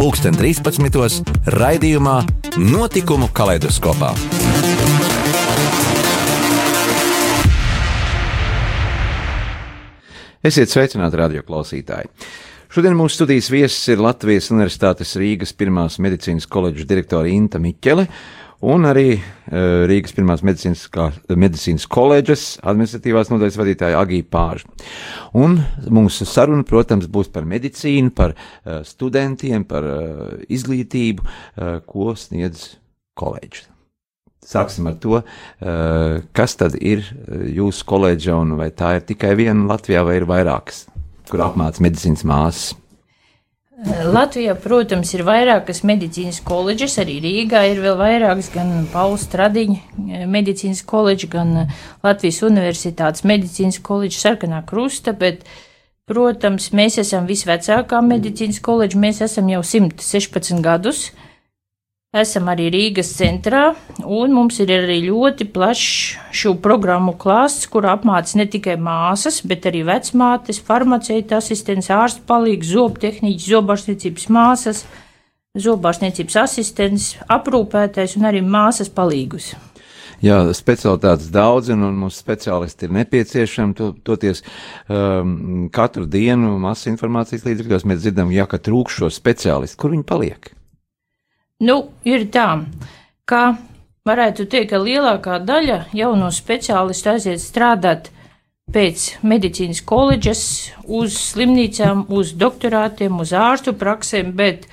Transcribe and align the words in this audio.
pulksten 0.00 0.32
13. 0.32 1.28
raidījumā 1.52 2.14
Notikumu 2.56 3.26
kaleidoskopā. 3.36 4.14
Esiet 10.40 10.72
sveicināti, 10.72 11.20
radio 11.20 11.44
klausītāji! 11.44 12.08
Šodien 12.72 12.96
mūsu 12.96 13.18
studijas 13.18 13.50
viesis 13.52 13.92
ir 13.92 14.00
Latvijas 14.00 14.48
Universitātes 14.54 15.12
Rīgas 15.20 15.52
Pirmās 15.52 16.00
medicīnas 16.00 16.48
koledžas 16.48 16.88
direktore 16.88 17.34
Inta 17.34 17.60
Miķele 17.60 18.06
un 18.66 18.86
arī 18.88 19.14
uh, 19.16 19.86
Rīgas 19.90 20.14
Pirmās 20.16 20.42
kā, 20.92 21.10
medicīnas 21.32 21.86
koledžas 21.90 22.44
administratīvās 22.62 23.32
nodaļas 23.32 23.58
vadītāja 23.60 24.00
Agija 24.00 24.26
Pāža. 24.30 24.68
Un 25.38 25.58
mūsu 25.88 26.26
saruna, 26.28 26.66
protams, 26.68 27.08
būs 27.10 27.32
par 27.32 27.48
medicīnu, 27.48 28.12
par 28.14 28.36
uh, 28.36 28.80
studentiem, 28.86 29.64
par 29.64 29.86
izglītību, 30.50 31.26
ko 31.86 32.12
sniedz 32.18 32.76
koledža. 33.18 33.68
Sāksim 34.40 34.88
ar 34.88 34.96
to, 35.02 35.18
kas 36.32 36.56
tad 36.56 36.76
ir 36.80 37.04
jūsu 37.28 37.84
koledža 37.86 38.38
un 38.40 38.54
vai 38.58 38.70
tā 38.72 38.94
ir 38.96 39.04
tikai 39.10 39.34
viena 39.38 39.68
Latvijā 39.68 40.00
vai 40.06 40.16
ir 40.16 40.26
vairākas, 40.30 40.86
kur 41.28 41.44
apmāca 41.44 41.84
medicīnas 41.84 42.24
māsas. 42.24 42.79
Latvijā, 43.80 44.52
protams, 44.60 45.08
ir 45.16 45.22
vairākas 45.24 45.78
medicīnas 45.88 46.42
koledžas, 46.44 46.98
arī 47.00 47.14
Rīgā 47.24 47.62
ir 47.70 47.78
vēl 47.80 47.96
vairākas, 47.96 48.50
gan 48.52 48.84
Pauls 48.92 49.24
Stradiņa 49.24 50.26
medicīnas 50.28 50.82
koledža, 50.84 51.30
gan 51.32 51.54
Latvijas 52.04 52.42
Universitātes 52.44 53.24
medicīnas 53.24 53.80
koledža, 53.80 54.18
Sarkanā 54.26 54.60
krusta, 54.68 55.14
bet, 55.16 55.46
protams, 56.10 56.68
mēs 56.76 57.00
esam 57.00 57.24
visvecākā 57.30 58.02
medicīnas 58.04 58.60
koledža, 58.60 59.00
mēs 59.00 59.22
esam 59.24 59.48
jau 59.48 59.62
116 59.64 60.60
gadus. 60.60 61.06
Esam 62.10 62.48
arī 62.50 62.64
Rīgas 62.74 63.12
centrā, 63.14 63.68
un 64.02 64.32
mums 64.34 64.56
ir 64.58 64.72
arī 64.74 64.96
ļoti 65.04 65.44
plašs 65.54 66.16
šo 66.34 66.56
programmu 66.58 67.12
klāsts, 67.14 67.68
kur 67.70 67.86
apmāca 67.86 68.40
ne 68.40 68.48
tikai 68.50 68.74
māsas, 68.82 69.38
bet 69.46 69.68
arī 69.70 69.84
vecmātes, 69.86 70.58
farmaceita 70.58 71.38
asistents, 71.38 71.86
ārsta 71.94 72.26
palīgs, 72.26 72.72
zobtehniķis, 72.74 73.46
zobārstniecības 73.52 74.26
māsas, 74.26 74.82
zobārstniecības 75.54 76.40
asistents, 76.42 77.08
aprūpētais 77.30 78.18
un 78.18 78.26
arī 78.34 78.42
māsas 78.42 78.90
palīgus. 78.90 79.52
Jā, 80.18 80.42
specialitātes 80.50 81.30
daudz, 81.30 81.70
un, 81.70 81.86
un 81.92 82.04
mums 82.08 82.18
speciālisti 82.18 82.90
ir 82.90 82.96
nepieciešami. 83.04 83.78
To, 83.78 83.94
toties 84.02 84.42
um, 84.90 85.68
katru 85.70 86.10
dienu 86.10 86.56
masu 86.58 86.90
informācijas 86.90 87.46
līdzekļos 87.46 87.86
mēs 87.86 88.02
dzirdam, 88.02 88.34
ja 88.34 88.50
ka 88.50 88.58
trūkst 88.58 88.98
šo 88.98 89.14
speciālistu, 89.14 89.78
kur 89.78 89.94
viņi 89.94 90.10
paliek. 90.10 90.56
Nu, 91.60 91.90
ir 92.08 92.24
tā, 92.32 92.46
ka 93.28 93.42
varētu 94.08 94.46
teikt, 94.48 94.70
ka 94.72 94.78
lielākā 94.80 95.40
daļa 95.44 95.82
jauno 95.92 96.30
speciālistu 96.32 97.12
aiziet 97.12 97.42
strādāt 97.42 98.08
pēc 98.72 99.06
medicīnas 99.26 99.82
koledžas, 99.84 100.42
uz 100.86 101.16
slimnīcām, 101.18 102.06
uz 102.08 102.32
doktorātiem, 102.38 103.18
uz 103.20 103.34
ārstu 103.36 103.74
praksēm, 103.76 104.30
bet 104.38 104.68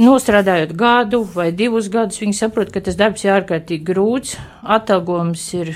nostrādājot 0.00 0.72
gadu 0.78 1.22
vai 1.34 1.50
divus 1.52 1.90
gadus, 1.92 2.22
viņi 2.22 2.38
saprot, 2.38 2.72
ka 2.72 2.80
tas 2.86 2.96
darbs 2.96 3.26
ir 3.26 3.34
ārkārtīgi 3.36 3.84
grūts, 3.86 4.36
atalgojums 4.62 5.44
ir, 5.60 5.74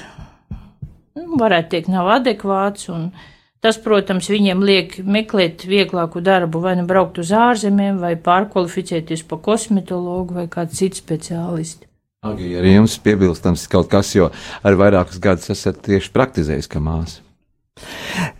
nu, 1.19 1.27
varētu 1.41 1.75
teikt, 1.75 1.93
nav 1.93 2.09
adekvāts 2.21 2.88
un 2.94 3.11
Tas, 3.60 3.76
protams, 3.76 4.31
viņiem 4.32 4.62
liek 4.65 4.94
meklēt 5.04 5.66
vieglāku 5.69 6.22
darbu, 6.25 6.62
vai 6.65 6.78
nu 6.78 6.87
braukt 6.88 7.19
uz 7.21 7.28
ārzemēm, 7.37 7.98
vai 8.00 8.15
pārkvalificēties 8.16 9.26
par 9.28 9.43
kosmetologu 9.44 10.38
vai 10.38 10.47
kādu 10.48 10.78
citu 10.78 11.03
speciālistu. 11.03 11.84
Agri, 12.25 12.54
arī 12.56 12.75
jums 12.78 12.97
piebilstams 13.04 13.66
kaut 13.72 13.91
kas, 13.93 14.15
jo 14.16 14.31
ar 14.65 14.78
vairākus 14.81 15.20
gadus 15.20 15.53
esat 15.53 15.78
tieši 15.84 16.12
praktizējis 16.12 16.70
kā 16.72 16.81
māsa. 16.84 17.20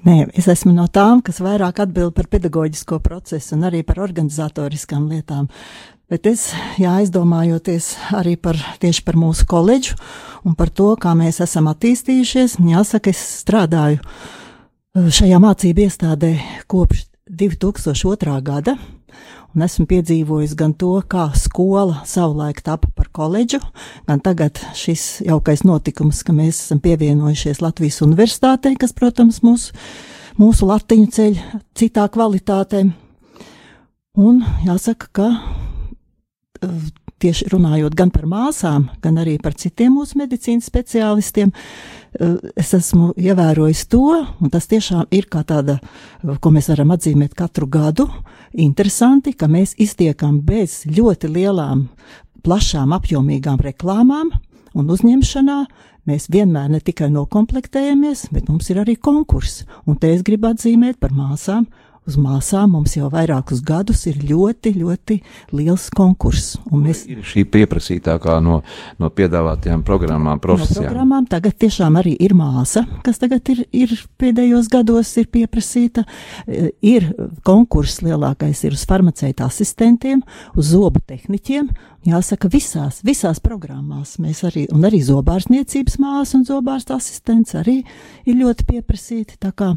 Nē, 0.09 0.27
es 0.37 0.49
esmu 0.53 0.73
no 0.73 0.89
tām, 0.89 1.21
kas 1.25 1.41
vairāk 1.45 1.85
atbild 1.85 2.17
par 2.17 2.29
pedagoģisko 2.33 3.01
procesu 3.05 3.57
un 3.57 3.69
arī 3.69 3.85
par 3.85 4.01
organizatoriskām 4.05 5.09
lietām. 5.13 5.49
Bet 6.11 6.27
es, 6.27 6.51
jā, 6.81 6.97
aizdomājoties 6.97 7.93
arī 8.17 8.35
par, 8.41 8.57
tieši 8.83 9.05
par 9.07 9.21
mūsu 9.21 9.45
koledžu 9.49 10.01
un 10.49 10.57
par 10.59 10.73
to, 10.73 10.95
kā 11.01 11.13
mēs 11.17 11.45
esam 11.45 11.69
attīstījušies, 11.71 12.57
jāsaka, 12.73 13.13
es 13.13 13.21
strādāju 13.45 14.01
šajā 14.91 15.39
mācību 15.39 15.85
iestādē 15.87 16.31
kopš 16.71 17.05
2002. 17.31 18.33
gada, 18.43 18.75
un 19.55 19.63
esmu 19.63 19.87
piedzīvojis 19.91 20.57
gan 20.59 20.73
to, 20.75 20.97
kā 21.07 21.29
skola 21.39 22.01
savulaik 22.09 22.59
tapa 22.67 22.91
par 22.97 23.07
koledžu, 23.15 23.61
gan 24.09 24.23
tagad 24.23 24.59
šis 24.75 25.21
jaukais 25.27 25.63
notikums, 25.63 26.25
ka 26.27 26.35
mēs 26.35 26.65
esam 26.65 26.81
pievienojušies 26.83 27.63
Latvijas 27.63 28.01
universitātei, 28.03 28.75
kas, 28.81 28.95
protams, 28.97 29.45
mūs, 29.47 29.69
mūsu 30.41 30.67
latiņu 30.67 31.13
ceļ 31.15 31.39
citā 31.79 32.09
kvalitātē. 32.11 32.83
Un 34.19 34.43
jāsaka, 34.67 35.07
ka 35.15 35.31
tieši 37.21 37.51
runājot 37.53 37.95
gan 37.95 38.11
par 38.11 38.27
māsām, 38.29 38.89
gan 39.05 39.21
arī 39.21 39.37
par 39.43 39.55
citiem 39.55 39.95
mūsu 39.99 40.19
medicīnas 40.21 40.67
speciālistiem, 40.71 41.53
eh, 41.53 42.00
es 42.59 42.73
esmu 42.75 43.13
ievērojis 43.19 43.85
to, 43.91 44.03
un 44.41 44.51
tas 44.51 44.67
tiešām 44.71 45.11
ir 45.15 45.29
kā 45.31 45.45
tāda, 45.47 45.79
ko 46.43 46.53
mēs 46.55 46.71
varam 46.73 46.95
atzīmēt 46.97 47.37
katru 47.39 47.69
gadu, 47.71 48.09
interesanti, 48.53 49.33
ka 49.33 49.47
mēs 49.51 49.77
iztiekam 49.79 50.41
bez 50.47 50.83
ļoti 50.91 51.31
lielām, 51.31 51.87
plašām, 52.45 52.95
apjomīgām 52.97 53.61
reklāmām 53.63 54.33
un 54.75 54.91
uzņemšanā. 54.91 55.61
Mēs 56.09 56.31
vienmēr 56.33 56.71
ne 56.73 56.81
tikai 56.81 57.11
nokomplektējamies, 57.13 58.31
bet 58.35 58.49
mums 58.49 58.71
ir 58.73 58.81
arī 58.83 58.97
konkurss, 58.97 59.67
un 59.87 59.99
te 60.01 60.15
es 60.15 60.25
gribu 60.27 60.49
atzīmēt 60.51 60.99
par 60.99 61.13
māsām 61.15 61.69
uz 62.11 62.19
māsām 62.21 62.75
mums 62.75 62.97
jau 62.99 63.09
vairākus 63.13 63.63
gadus 63.67 64.05
ir 64.11 64.19
ļoti, 64.27 64.73
ļoti 64.81 65.19
liels 65.57 65.89
konkurss. 65.95 66.57
Mēs... 66.73 67.05
Ir 67.11 67.23
šī 67.27 67.45
pieprasītākā 67.51 68.39
no, 68.45 68.61
no 69.01 69.11
piedāvātajām 69.15 69.85
programmām, 69.87 70.41
profesijām. 70.43 70.85
No 70.85 70.89
programmām 70.89 71.29
tagad 71.31 71.57
tiešām 71.63 71.99
arī 72.01 72.17
ir 72.23 72.35
māsa, 72.39 72.85
kas 73.07 73.21
tagad 73.23 73.49
ir, 73.53 73.65
ir 73.73 73.95
pēdējos 74.21 74.71
gados 74.73 75.13
ir 75.21 75.31
pieprasīta. 75.33 76.05
E, 76.47 76.73
ir 76.85 77.11
konkurss 77.47 78.03
lielākais 78.05 78.65
ir 78.67 78.77
uz 78.77 78.85
farmaceita 78.89 79.47
asistentiem, 79.49 80.25
uz 80.59 80.73
zobu 80.75 81.03
tehniķiem. 81.07 81.71
Jāsaka, 82.09 82.49
visās, 82.49 83.03
visās 83.05 83.43
programmās 83.45 84.17
mēs 84.23 84.41
arī, 84.49 84.65
un 84.73 84.87
arī 84.89 85.03
zobārstniecības 85.05 85.99
māsa 86.01 86.39
un 86.39 86.47
zobārsta 86.49 86.97
asistents 86.97 87.53
arī 87.61 87.83
ir 88.25 88.41
ļoti 88.41 88.67
pieprasīti. 88.71 89.37
Tā 89.43 89.53
kā 89.53 89.75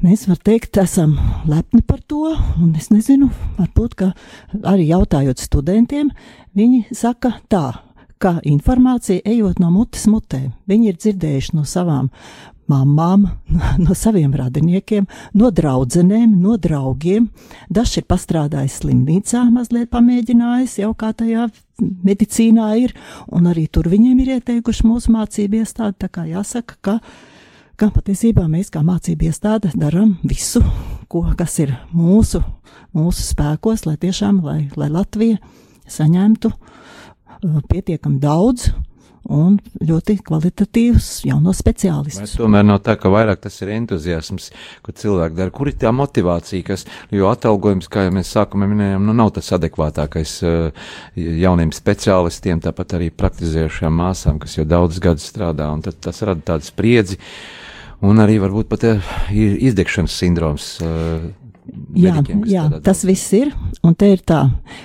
Mēs 0.00 0.22
varam 0.24 0.40
teikt, 0.48 0.78
esam 0.80 1.10
lepni 1.44 1.82
par 1.84 1.98
to, 2.08 2.30
un 2.56 2.70
es 2.78 2.86
nezinu, 2.88 3.26
varbūt, 3.58 3.98
arī 4.64 4.86
jautājot 4.88 5.42
studentiem, 5.44 6.08
viņi 6.56 6.86
saka 6.96 7.34
tā, 7.52 7.82
ka 8.16 8.38
informācija 8.48 9.20
ejot 9.28 9.60
no 9.60 9.68
mutes 9.74 10.06
mutē. 10.08 10.46
Viņi 10.72 10.88
ir 10.88 10.96
dzirdējuši 10.96 11.52
no 11.58 11.66
savām 11.68 12.08
mamām, 12.70 13.26
no 13.84 13.96
saviem 13.98 14.32
radiniekiem, 14.40 15.04
no 15.36 15.50
draudzenēm, 15.52 16.32
no 16.40 16.56
draugiem. 16.56 17.28
Dažs 17.68 17.98
ir 18.00 18.06
pastrādājis 18.08 18.78
slimnīcā, 18.80 19.42
mazliet 19.52 19.92
pamēģinājis 19.92 20.78
jau 20.80 20.94
kā 20.96 21.12
tajā 21.12 21.50
medicīnā 21.80 22.70
ir, 22.86 22.96
un 23.28 23.52
arī 23.52 23.66
tur 23.68 23.92
viņiem 23.92 24.24
ir 24.24 24.38
ieteikuši 24.38 24.88
mūsu 24.88 25.12
mācību 25.12 25.60
iestādi, 25.60 25.98
tā 26.00 26.08
kā 26.08 26.24
jāsaka, 26.30 26.80
ka 26.80 26.96
ka 27.80 27.88
patiesībā 27.94 28.44
mēs 28.50 28.68
kā 28.74 28.82
mācību 28.84 29.30
iestāde 29.30 29.70
darām 29.78 30.18
visu, 30.26 30.60
ko, 31.08 31.22
kas 31.38 31.56
ir 31.62 31.72
mūsu, 31.96 32.42
mūsu 32.96 33.24
spēkos, 33.30 33.86
lai 33.88 33.96
tiešām, 34.00 34.42
lai, 34.44 34.60
lai 34.76 34.90
Latvija 34.92 35.38
saņemtu 35.88 36.50
uh, 36.52 37.62
pietiekami 37.70 38.20
daudz 38.20 38.68
un 39.30 39.56
ļoti 39.84 40.16
kvalitatīvus 40.26 41.08
jaunos 41.28 41.60
speciālistus. 41.60 42.34
Vai 42.34 42.42
tomēr 42.42 42.66
nav 42.66 42.80
tā, 42.84 42.96
ka 43.00 43.12
vairāk 43.12 43.40
tas 43.46 43.56
ir 43.64 43.72
entuziasms, 43.74 44.50
ko 44.84 44.94
cilvēki 44.96 45.38
dara. 45.38 45.52
Kur 45.54 45.70
ir 45.70 45.78
tā 45.80 45.92
motivācija, 45.94 46.66
kas, 46.66 46.84
jo 47.14 47.30
atalgojums, 47.32 47.88
kā 47.92 48.06
jau 48.06 48.14
mēs 48.16 48.32
sākumā 48.36 48.68
minējām, 48.68 49.08
nu 49.08 49.16
nav 49.16 49.32
tas 49.36 49.48
adekvātākais 49.56 50.34
uh, 50.44 50.92
jauniem 51.16 51.72
speciālistiem, 51.76 52.60
tāpat 52.64 52.98
arī 53.00 53.08
praktizējušajām 53.12 53.98
māsām, 54.04 54.40
kas 54.42 54.58
jau 54.58 54.68
daudz 54.68 55.00
gadus 55.00 55.28
strādā, 55.32 55.72
un 55.72 55.84
tad 55.84 56.00
tas 56.08 56.20
rada 56.28 56.44
tādu 56.52 56.68
spriedzi. 56.68 57.20
Un 58.00 58.22
arī 58.22 58.38
varbūt 58.40 58.70
pat 58.70 58.86
uh, 58.88 59.12
ir 59.34 59.58
izdegšanas 59.70 60.16
sindroms. 60.22 60.72
Uh, 60.84 61.30
Jā, 61.94 62.20
jā 62.46 62.64
tas 62.84 63.02
viss 63.06 63.32
ir. 63.36 63.50
Un 63.86 63.94
te 63.98 64.10
ir 64.12 64.20
tā, 64.26 64.40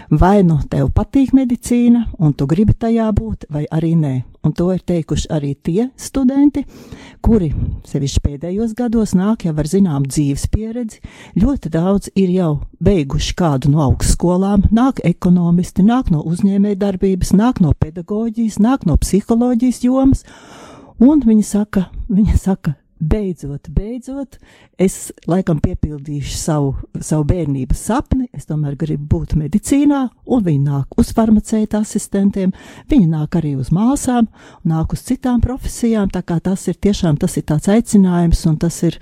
vai 0.10 0.44
nu 0.46 0.58
tev 0.72 0.90
patīk 0.96 1.34
medicīna, 1.36 2.06
un 2.22 2.34
tu 2.38 2.48
gribi 2.50 2.76
tajā 2.78 3.08
būt, 3.16 3.48
vai 3.52 3.66
arī 3.74 3.94
nē. 4.00 4.14
Un 4.46 4.54
to 4.54 4.68
ir 4.74 4.84
teikuši 4.86 5.30
arī 5.34 5.56
tie 5.58 5.88
studenti, 5.98 6.62
kuri 7.26 7.50
sevišķi 7.90 8.22
pēdējos 8.22 8.76
gados 8.78 9.16
nāk 9.18 9.48
jau 9.48 9.56
ar 9.58 9.70
zinām 9.70 10.06
dzīves 10.06 10.46
pieredzi. 10.54 11.02
Ļoti 11.42 11.74
daudz 11.74 12.14
ir 12.14 12.32
jau 12.36 12.52
beiguši 12.86 13.36
kādu 13.40 13.74
no 13.74 13.82
augstskolām, 13.88 14.70
nāk 14.76 15.02
ekonomisti, 15.04 15.86
nāk 15.86 16.14
no 16.14 16.22
uzņēmējdarbības, 16.30 17.34
nāk 17.36 17.62
no 17.66 17.74
pedagoģijas, 17.74 18.62
nāk 18.62 18.86
no 18.86 19.00
psiholoģijas 19.02 19.84
jomas. 19.88 20.26
Un 21.02 21.26
viņi 21.26 21.44
saka, 21.44 21.90
viņi 22.08 22.38
saka, 22.40 22.78
beidzot, 23.00 23.68
beidzot, 23.76 24.38
es 24.80 25.12
laikam 25.28 25.60
piepildīšu 25.64 26.38
savu, 26.38 26.72
savu 27.04 27.26
bērnības 27.30 27.84
sapni. 27.90 28.28
Es 28.36 28.48
tomēr 28.50 28.78
gribu 28.80 29.08
būt 29.16 29.36
medicīnā, 29.40 30.02
un 30.26 30.44
viņi 30.46 30.64
nāk 30.66 31.00
uz 31.00 31.12
farmaceita 31.16 31.82
asistentiem, 31.84 32.54
viņi 32.92 33.10
nāk 33.12 33.38
arī 33.40 33.56
uz 33.60 33.72
māsām, 33.76 34.30
nāk 34.64 34.96
uz 34.96 35.06
citām 35.08 35.42
profesijām. 35.44 36.10
Tā 36.14 36.24
kā 36.26 36.40
tas 36.44 36.68
ir 36.72 36.80
tiešām 36.80 37.20
tas 37.22 37.38
ir 37.38 37.48
tāds 37.52 37.72
aicinājums, 37.72 38.46
un 38.50 38.60
tas 38.62 38.82
ir, 38.88 39.00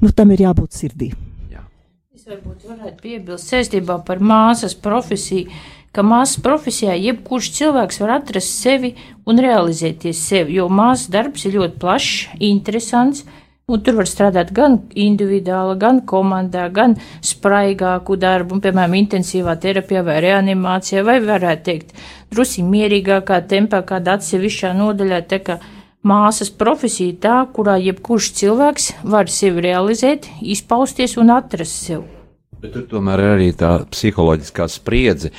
nu, 0.00 0.12
tam 0.14 0.34
ir 0.34 0.46
jābūt 0.46 0.78
sirdī. 0.78 1.12
Jā. 1.52 1.66
Es 2.14 2.26
varbūt 2.28 2.68
varētu 2.70 3.02
piebilst 3.02 3.52
saistībā 3.52 4.00
par 4.06 4.22
māsas 4.22 4.78
profesiju 4.78 5.50
ka 5.96 6.04
māsas 6.04 6.42
profesijā 6.44 6.94
jebkurš 7.00 7.50
cilvēks 7.56 8.02
var 8.02 8.18
atrast 8.18 8.52
sevi 8.60 8.92
un 9.26 9.40
realizēties 9.40 10.20
sevi, 10.28 10.58
jo 10.60 10.68
māsas 10.68 11.08
darbs 11.12 11.48
ir 11.48 11.56
ļoti 11.56 11.80
plašs, 11.80 12.38
interesants. 12.52 13.24
Un 13.66 13.80
tur 13.82 13.96
var 13.98 14.06
strādāt 14.06 14.52
gan 14.54 14.76
individuāli, 14.94 15.74
gan 15.82 15.96
komandā, 16.06 16.68
gan 16.70 16.92
spraigāku 17.18 18.14
darbu, 18.22 18.54
un, 18.54 18.62
piemēram, 18.62 18.94
intensīvā 18.94 19.56
terapijā 19.58 20.04
vai 20.06 20.20
reanimācijā, 20.22 21.02
vai 21.02 21.16
varētu 21.24 21.66
teikt, 21.66 21.90
drusīgi 22.30 22.68
mierīgākā 22.70 23.40
tempā, 23.50 23.82
kāda 23.88 24.20
atsevišķā 24.20 24.70
nodaļā. 24.78 25.18
Tā 25.26 25.42
kā 25.48 25.58
māsas 26.06 26.54
profesija 26.54 27.18
tā, 27.26 27.40
kurā 27.56 27.74
jebkurš 27.82 28.36
cilvēks 28.38 28.92
var 29.02 29.26
sevi 29.34 29.66
realizēt, 29.66 30.30
izpausties 30.46 31.18
un 31.18 31.34
atrast 31.34 31.88
sevi. 31.88 32.15
Bet 32.62 32.72
tur 32.72 32.86
tomēr 32.88 33.20
ir 33.20 33.30
arī 33.34 33.46
tā 33.52 33.70
psiholoģiskā 33.92 34.64
spriedze. 34.72 35.30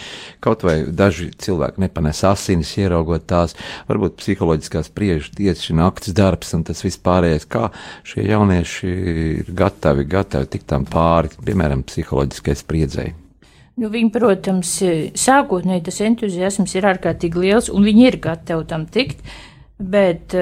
Kaut 0.44 0.62
vai 0.68 0.76
daži 0.86 1.32
cilvēki 1.34 1.82
nepanes 1.82 2.22
asinis, 2.30 2.76
ieraugot 2.78 3.26
tās, 3.30 3.56
varbūt 3.90 4.20
psiholoģiskā 4.22 4.84
spriedze 4.86 5.34
tieši 5.38 5.78
naktas 5.80 6.14
darbs 6.18 6.54
un 6.54 6.66
tas 6.68 6.84
vispārējais, 6.86 7.48
kā 7.50 7.72
šie 8.06 8.28
jaunieši 8.30 8.92
ir 9.14 9.50
gatavi, 9.58 10.06
gatavi 10.10 10.52
tikt 10.54 10.70
tam 10.70 10.86
pāri, 10.86 11.34
piemēram, 11.42 11.82
psiholoģiskai 11.90 12.58
spriedzei. 12.62 13.10
Nu, 13.78 13.92
viņi, 13.94 14.10
protams, 14.14 14.72
sākotnēji 15.18 15.84
tas 15.86 16.00
entuziasms 16.06 16.72
ir 16.78 16.88
ārkārtīgi 16.94 17.44
liels, 17.44 17.68
un 17.70 17.86
viņi 17.86 18.08
ir 18.08 18.22
gatavi 18.22 18.66
tam 18.70 18.88
tikt. 18.90 19.22
Bet 19.78 20.34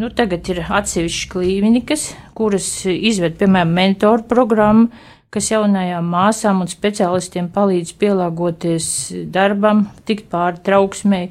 nu, 0.00 0.08
tagad 0.16 0.48
ir 0.48 0.62
atsevišķas 0.64 1.28
klīnikas, 1.34 2.06
kuras 2.36 2.68
izved, 2.88 3.34
piemēram, 3.36 3.74
mentoru 3.76 4.24
programmu, 4.30 4.88
kas 5.34 5.50
jaunajām 5.52 6.08
māsām 6.08 6.64
un 6.64 6.70
speciālistiem 6.70 7.50
palīdz 7.52 7.94
pielāgoties 8.00 8.88
darbam, 9.34 9.86
tikt 10.08 10.28
pāri 10.32 10.62
trauksmei, 10.64 11.28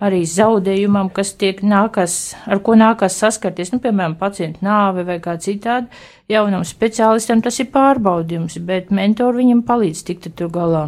arī 0.00 0.22
zaudējumam, 0.24 1.10
kas 1.12 1.34
tiek 1.40 1.60
nākas, 1.66 2.32
ar 2.48 2.62
ko 2.64 2.76
nākas 2.78 3.18
saskarties, 3.20 3.74
nu, 3.74 3.82
piemēram, 3.84 4.16
pacientu 4.20 4.64
nāve 4.64 5.04
vai 5.08 5.18
kā 5.22 5.36
citādi. 5.42 5.90
Jaunam 6.30 6.64
speciālistam 6.64 7.42
tas 7.44 7.58
ir 7.60 7.72
pārbaudījums, 7.74 8.60
bet 8.64 8.94
mentori 8.94 9.42
viņam 9.42 9.64
palīdz 9.68 10.04
tikt 10.08 10.30
ar 10.30 10.36
to 10.40 10.50
galā. 10.54 10.84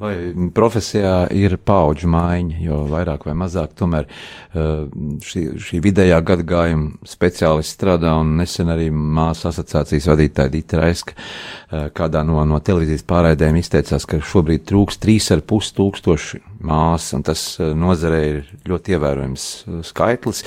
Vai 0.00 0.14
profesijā 0.56 1.26
ir 1.36 1.58
paudžu 1.60 2.08
maiņa, 2.08 2.58
jo 2.64 2.76
vairāk 2.88 3.26
vai 3.28 3.34
mazāk 3.36 3.74
tomēr 3.76 4.06
uh, 4.08 4.86
šī, 5.20 5.42
šī 5.60 5.80
vidējā 5.84 6.16
gadagājuma 6.24 7.04
speciālisti 7.04 7.76
strādā 7.76 8.14
un 8.16 8.30
nesen 8.38 8.72
arī 8.72 8.86
māsu 8.90 9.50
asociācijas 9.50 10.08
vadītāja 10.08 10.52
Dita 10.54 10.80
Raiska 10.80 11.12
uh, 11.12 11.90
kādā 11.92 12.22
no, 12.24 12.38
no 12.48 12.62
televīzijas 12.64 13.04
pārraidēm 13.12 13.58
izteicās, 13.60 14.06
ka 14.08 14.22
šobrīd 14.24 14.64
trūks 14.70 14.96
3,5 15.04 15.74
tūkstoši 15.76 16.40
māsu, 16.64 17.18
un 17.18 17.26
tas 17.28 17.42
uh, 17.60 17.74
nozarē 17.76 18.22
ir 18.30 18.38
ļoti 18.72 18.96
ievērojams 18.96 19.46
skaitlis. 19.90 20.40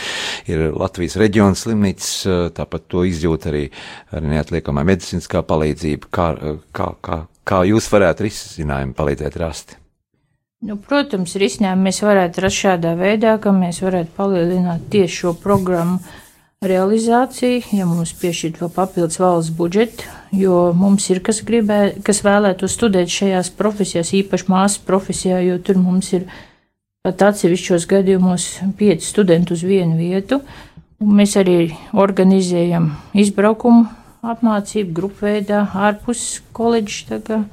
Ir 0.50 0.72
Latvijas 0.74 1.20
reģiona 1.22 1.60
slimnīcas, 1.60 2.16
tāpat 2.58 2.90
to 2.90 3.06
izjūt 3.06 3.46
arī, 3.54 3.68
arī 4.18 4.34
neatliekamā 4.34 4.82
medicīniskā 4.90 5.46
palīdzība, 5.46 6.10
kā, 6.10 6.32
kā, 6.74 6.90
kā 7.06 7.22
Kā 7.44 7.64
jūs 7.68 7.90
varētu 7.92 8.24
risinājumu 8.24 8.96
palīdzēt 8.96 9.40
rast? 9.42 9.78
Nu, 10.64 10.78
protams, 10.80 11.36
risinājumu 11.36 11.90
mēs 11.90 12.00
varētu 12.06 12.46
rast 12.46 12.62
šādā 12.64 12.94
veidā, 12.96 13.36
ka 13.44 13.52
mēs 13.52 13.82
varētu 13.84 14.14
palielināt 14.16 14.86
tieši 14.94 15.18
šo 15.18 15.34
programmu 15.44 16.00
realizāciju, 16.64 17.66
ja 17.76 17.88
mums 17.90 18.14
piešķirt 18.22 18.62
vēl 18.62 18.70
papildus 18.72 19.20
valsts 19.20 19.52
budžetu, 19.58 20.08
jo 20.40 20.70
mums 20.78 21.10
ir 21.12 21.20
kas 21.26 21.42
gribē, 21.44 21.80
kas 22.08 22.24
vēlētu 22.24 22.70
studēt 22.72 23.12
šajās 23.12 23.52
profesijās, 23.60 24.14
īpaši 24.16 24.48
māsas 24.54 24.80
profesijā, 24.88 25.42
jo 25.44 25.58
tur 25.60 25.82
mums 25.84 26.14
ir 26.16 26.30
pat 27.04 27.26
atsevišķos 27.28 27.90
gadījumos 27.92 28.46
pieci 28.80 29.04
studenti 29.04 29.52
uz 29.58 29.66
vienu 29.68 30.00
vietu. 30.00 30.40
Un 31.04 31.18
mēs 31.20 31.36
arī 31.36 31.74
organizējam 32.00 32.94
izbraukumu 33.20 33.90
apmācību 34.24 34.96
grupveidā, 34.96 35.66
ārpus 35.76 36.42
koledža. 36.56 37.44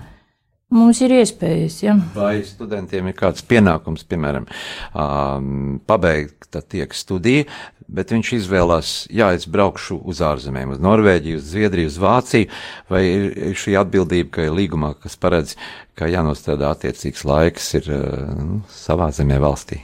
Mums 0.70 1.00
ir 1.02 1.10
iespējas. 1.16 1.80
Ja? 1.82 1.96
Vai 2.14 2.44
studentiem 2.46 3.08
ir 3.10 3.16
kāds 3.18 3.42
pienākums, 3.42 4.04
piemēram, 4.06 4.46
um, 4.94 5.80
pabeigt 5.82 6.54
tiek 6.70 6.94
studiju, 6.94 7.48
bet 7.90 8.12
viņš 8.14 8.30
izvēlās, 8.36 8.92
jā, 9.10 9.32
es 9.34 9.48
braukšu 9.50 9.98
uz 10.06 10.20
ārzemēm, 10.22 10.76
uz 10.76 10.82
Norvēģiju, 10.82 11.40
uz 11.40 11.48
Zviedriju, 11.50 11.90
uz 11.90 11.98
Vāciju, 11.98 12.50
vai 12.90 13.02
ir 13.10 13.56
šī 13.58 13.74
atbildība, 13.82 14.30
ka 14.36 14.46
ir 14.46 14.54
līgumā, 14.54 14.92
kas 15.02 15.18
paredz, 15.18 15.56
ka 15.98 16.06
jānostrādā 16.10 16.70
attiecīgs 16.70 17.26
laiks 17.26 17.72
ir 17.80 17.90
uh, 17.90 18.52
savā 18.70 19.10
zemē 19.14 19.40
valstī? 19.42 19.80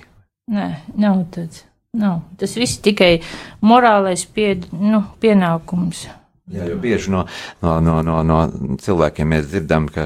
Nē, 0.54 0.68
nav 0.94 1.24
tāds. 1.34 1.64
Nav. 1.96 2.20
Tas 2.38 2.54
viss 2.60 2.78
tikai 2.84 3.16
morālais 3.64 4.22
pie, 4.36 4.52
nu, 4.70 5.00
pienākums. 5.22 6.04
Jā, 6.46 6.68
jo 6.70 6.76
bieži 6.78 7.10
no, 7.10 7.24
no, 7.58 7.72
no, 7.82 7.98
no, 8.06 8.20
no 8.22 8.38
cilvēkiem 8.78 9.32
mēs 9.34 9.48
dzirdam, 9.50 9.88
ka 9.90 10.04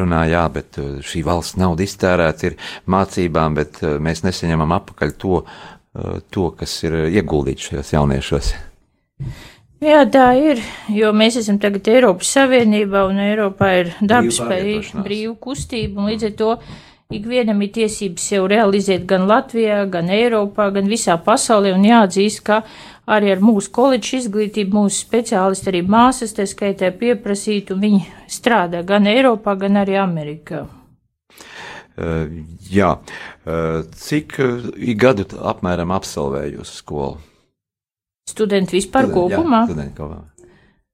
runā, 0.00 0.22
jā, 0.30 0.46
bet 0.54 0.78
uh, 0.80 0.94
šī 1.04 1.20
valsts 1.26 1.58
nauda 1.60 1.84
iztērēta 1.84 2.48
ir 2.48 2.56
mācībām, 2.88 3.58
bet 3.58 3.82
uh, 3.84 3.98
mēs 4.00 4.24
nesaņemam 4.24 4.72
apakaļ 4.78 5.12
to, 5.20 5.42
uh, 5.44 6.14
to 6.32 6.46
kas 6.56 6.78
ir 6.88 6.96
ieguldīts 7.10 7.68
šajos 7.68 7.92
jauniešos. 7.92 8.54
Jā, 9.82 10.00
tā 10.14 10.30
ir, 10.38 10.62
jo 10.94 11.10
mēs 11.12 11.36
esam 11.42 11.58
tagad 11.60 11.88
Eiropas 11.90 12.30
Savienībā 12.38 13.04
un 13.10 13.20
Eiropā 13.20 13.72
ir 13.82 13.92
darbspēja, 14.00 15.02
brīvu 15.02 15.36
kustību 15.42 16.00
un 16.00 16.08
līdz 16.12 16.28
ar 16.30 16.34
to 16.38 16.50
ikvienam 17.16 17.62
ir 17.64 17.70
tiesības 17.74 18.24
sev 18.32 18.46
realizēt 18.50 19.06
gan 19.08 19.26
Latvijā, 19.30 19.82
gan 19.90 20.10
Eiropā, 20.12 20.70
gan 20.74 20.90
visā 20.90 21.16
pasaulē 21.22 21.72
un 21.76 21.86
jāatzīst, 21.86 22.42
ka 22.46 22.62
arī 23.06 23.32
ar 23.34 23.42
mūsu 23.42 23.72
koledžu 23.74 24.20
izglītību, 24.20 24.76
mūsu 24.82 25.02
speciālisti, 25.06 25.70
arī 25.72 25.82
māsas, 25.86 26.34
tā 26.36 26.46
skaitā 26.48 26.92
pieprasīt, 26.96 27.72
un 27.74 27.82
viņi 27.82 28.02
strādā 28.30 28.84
gan 28.86 29.08
Eiropā, 29.10 29.56
gan 29.60 29.80
arī 29.82 29.98
Amerikā. 30.00 30.64
Uh, 31.92 32.24
jā, 32.72 32.94
uh, 32.96 33.82
cik 34.00 34.38
uh, 34.40 34.68
gadu 34.96 35.26
apmēram 35.36 35.92
absolvēju 35.92 36.62
jūsu 36.62 36.78
skolu? 36.80 37.18
Studenti 38.30 38.78
vispār 38.78 39.10
Student, 39.10 39.34
kopumā? 39.36 39.64
Jā, 39.66 39.72
studenti 39.74 39.98
kopumā. 39.98 40.22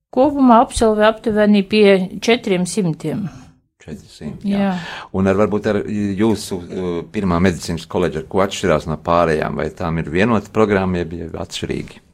Kopumā 0.08 0.62
absolvē 0.64 1.06
aptuveni 1.12 1.62
pie 1.68 1.84
400. 2.24 3.47
400. 3.88 4.44
Jā. 4.48 4.58
jā. 4.62 4.72
Un 5.16 5.30
ar, 5.30 5.38
varbūt 5.40 5.70
ar 5.72 5.80
jūsu 5.88 6.58
uh, 6.60 6.90
pirmā 7.14 7.40
medicīnas 7.44 7.88
koledža, 7.90 8.22
ar 8.22 8.28
ko 8.30 8.44
atšķirās 8.44 8.88
no 8.90 8.98
pārējām, 9.04 9.58
vai 9.58 9.70
tām 9.74 10.02
ir 10.02 10.12
vienota 10.12 10.52
programma, 10.54 11.02
jeb, 11.02 11.16
jeb 11.24 11.40
atšķirīgi? 11.44 12.04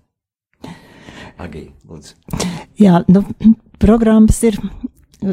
Agī, 1.45 1.67
lūdzu. 1.91 2.15
Jā, 2.79 3.01
nu, 3.11 3.25
programmas 3.83 4.39
ir 4.47 4.61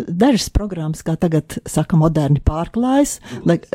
dažas 0.08 0.50
programmas, 0.54 1.04
kā 1.06 1.16
tagad 1.20 1.58
saka, 1.70 1.98
moderni 2.00 2.42
pārklājas. 2.44 3.18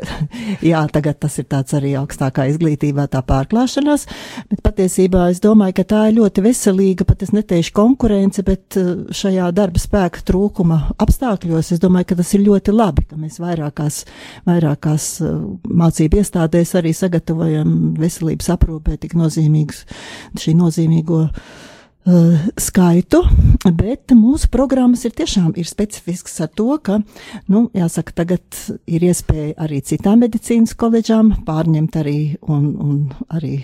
Jā, 0.71 0.83
tagad 0.93 1.21
tas 1.23 1.37
ir 1.41 1.47
tāds 1.51 1.77
arī 1.77 1.95
augstākā 2.01 2.47
izglītībā 2.51 3.07
tā 3.13 3.23
pārklāšanās, 3.27 4.07
bet 4.51 4.63
patiesībā 4.65 5.27
es 5.33 5.43
domāju, 5.45 5.79
ka 5.81 5.87
tā 5.93 6.03
ir 6.11 6.19
ļoti 6.21 6.45
veselīga, 6.47 7.07
pat 7.09 7.27
es 7.27 7.33
neteikšu 7.37 7.75
konkurence, 7.77 8.45
bet 8.47 8.79
uh, 8.81 9.07
šajā 9.15 9.51
darba 9.57 9.83
spēka 9.83 10.25
trūkuma 10.27 10.81
apstākļos 11.03 11.75
es 11.77 11.83
domāju, 11.83 12.11
ka 12.13 12.21
tas 12.23 12.35
ir 12.37 12.47
ļoti 12.47 12.75
labi, 12.75 13.07
ka 13.11 13.21
mēs 13.21 13.41
vairākās, 13.43 14.03
vairākās 14.49 15.09
uh, 15.25 15.39
mācību 15.85 16.23
iestādēs 16.23 16.77
arī 16.81 16.95
sagatavojam 16.97 17.97
veselības 18.01 18.53
aprūpē 18.57 18.99
tik 19.03 19.17
nozīmīgus, 19.19 19.85
šī 20.41 20.57
nozīmīgo 20.59 21.25
skaitu, 22.61 23.23
bet 23.75 24.15
mūsu 24.15 24.51
programmas 24.53 25.03
ir 25.09 25.15
tiešām 25.17 25.51
ir 25.59 25.67
specifisks 25.67 26.39
ar 26.45 26.53
to, 26.55 26.69
ka, 26.79 27.01
nu, 27.51 27.67
jāsaka, 27.75 28.15
tagad 28.23 28.61
ir 28.87 29.09
iespēja 29.09 29.57
arī 29.67 29.81
citām 29.83 30.23
medicīnas 30.23 30.77
koledžām 30.79 31.33
pārņemt 31.49 31.99
arī 31.99 32.19
un, 32.47 32.69
un 32.79 33.01
arī 33.35 33.59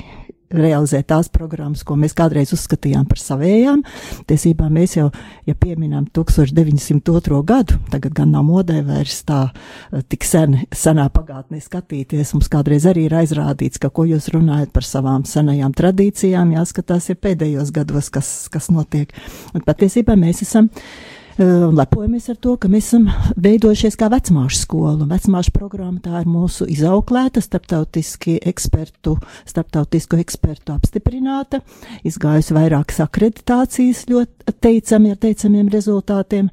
realizēt 0.56 1.08
tās 1.12 1.30
programmas, 1.32 1.84
ko 1.86 1.96
mēs 2.00 2.14
kādreiz 2.18 2.52
uzskatījām 2.56 3.06
par 3.10 3.20
savējām. 3.20 3.82
Tiesībā 4.30 4.68
mēs 4.72 4.96
jau, 4.98 5.08
ja 5.48 5.54
pieminām 5.58 6.06
1902. 6.14 7.40
gadu, 7.48 7.78
tagad 7.92 8.16
gan 8.16 8.34
nav 8.34 8.46
modē 8.48 8.80
vairs 8.86 9.22
tā 9.28 9.44
eh, 9.50 10.02
tik 10.08 10.26
sen, 10.28 10.58
senā 10.74 11.08
pagātnē 11.14 11.62
skatīties, 11.62 12.34
mums 12.36 12.50
kādreiz 12.52 12.86
arī 12.90 13.06
ir 13.08 13.16
aizrādīts, 13.22 13.80
ka 13.82 13.92
ko 13.94 14.06
jūs 14.08 14.30
runājat 14.34 14.74
par 14.74 14.86
savām 14.86 15.26
senajām 15.28 15.74
tradīcijām, 15.78 16.54
jāskatās 16.58 17.10
ir 17.12 17.20
pēdējos 17.22 17.72
gados, 17.74 18.12
kas, 18.12 18.32
kas 18.52 18.70
notiek. 18.74 19.12
Un 19.56 19.64
patiesībā 19.66 20.16
mēs 20.18 20.44
esam 20.46 20.70
lepojamies 21.38 22.28
ar 22.28 22.36
to, 22.36 22.56
ka 22.60 22.68
mēs 22.68 22.90
esam 22.90 23.06
veidojušies 23.40 23.96
kā 24.00 24.08
vecmāšu 24.12 24.58
skola. 24.60 25.06
Vecmāšu 25.08 25.52
programma 25.54 26.00
tā 26.02 26.20
ir 26.20 26.28
mūsu 26.28 26.66
izauklēta, 26.70 27.40
starptautiski 27.40 28.38
ekspertu, 28.52 29.16
starptautisku 29.48 30.20
ekspertu 30.20 30.74
apstiprināta, 30.76 31.62
izgājusi 32.04 32.56
vairākas 32.56 33.00
akreditācijas 33.06 34.04
ļoti 34.10 34.56
teicami 34.60 35.14
ar 35.14 35.20
teicamiem 35.22 35.70
rezultātiem. 35.72 36.50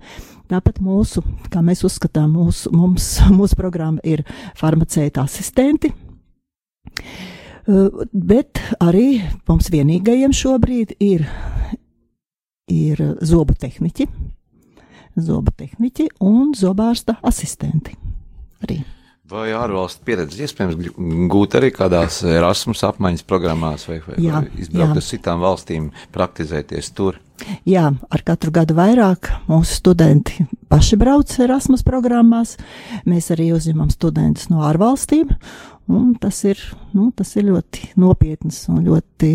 Tāpat 0.50 0.80
mūsu, 0.82 1.22
kā 1.52 1.62
mēs 1.62 1.84
uzskatām, 1.86 2.32
mūsu, 2.34 2.72
mums, 2.74 3.18
mūsu 3.40 3.60
programma 3.60 4.02
ir 4.04 4.24
farmaceita 4.58 5.28
asistenti. 5.28 5.92
Bet 7.70 8.64
arī 8.82 9.20
mums 9.46 9.68
vienīgajiem 9.70 10.34
šobrīd 10.34 10.96
ir, 11.06 11.28
ir 12.72 13.04
zobu 13.22 13.54
tehniķi, 13.60 14.08
zobu 15.26 15.54
tehniķi 15.58 16.10
un 16.26 16.54
zobārsta 16.58 17.20
asistenti. 17.26 17.96
Arī. 18.66 18.82
Vai 19.30 19.52
ārvalstu 19.54 20.02
pieredzi 20.08 20.42
iespējams 20.42 20.94
gūt 21.30 21.60
arī 21.60 21.70
kādās 21.70 22.24
Erasmus 22.26 22.82
apmaiņas 22.88 23.28
programmās 23.30 23.86
vai, 23.86 24.00
vai, 24.02 24.16
jā, 24.26 24.40
vai 24.42 24.64
izbraukt 24.64 24.98
jā. 24.98 25.04
uz 25.04 25.10
citām 25.12 25.44
valstīm, 25.44 25.92
praktizēties 26.16 26.90
tur? 26.98 27.20
Jā, 27.70 27.92
ar 28.10 28.24
katru 28.26 28.52
gadu 28.56 28.74
vairāk 28.80 29.30
mūsu 29.46 29.78
studenti 29.84 30.48
paši 30.72 30.98
brauc 31.00 31.36
Erasmus 31.46 31.86
programmās. 31.86 32.56
Mēs 33.06 33.30
arī 33.36 33.52
uzņemam 33.54 33.94
studentus 33.94 34.50
no 34.50 34.66
ārvalstīm, 34.66 35.30
Un 35.90 36.12
tas 36.22 36.44
ir, 36.46 36.60
nu, 36.94 37.08
tas 37.18 37.32
ir 37.40 37.48
ļoti 37.48 37.88
nopietns 37.98 38.60
un 38.70 38.84
ļoti 38.86 39.30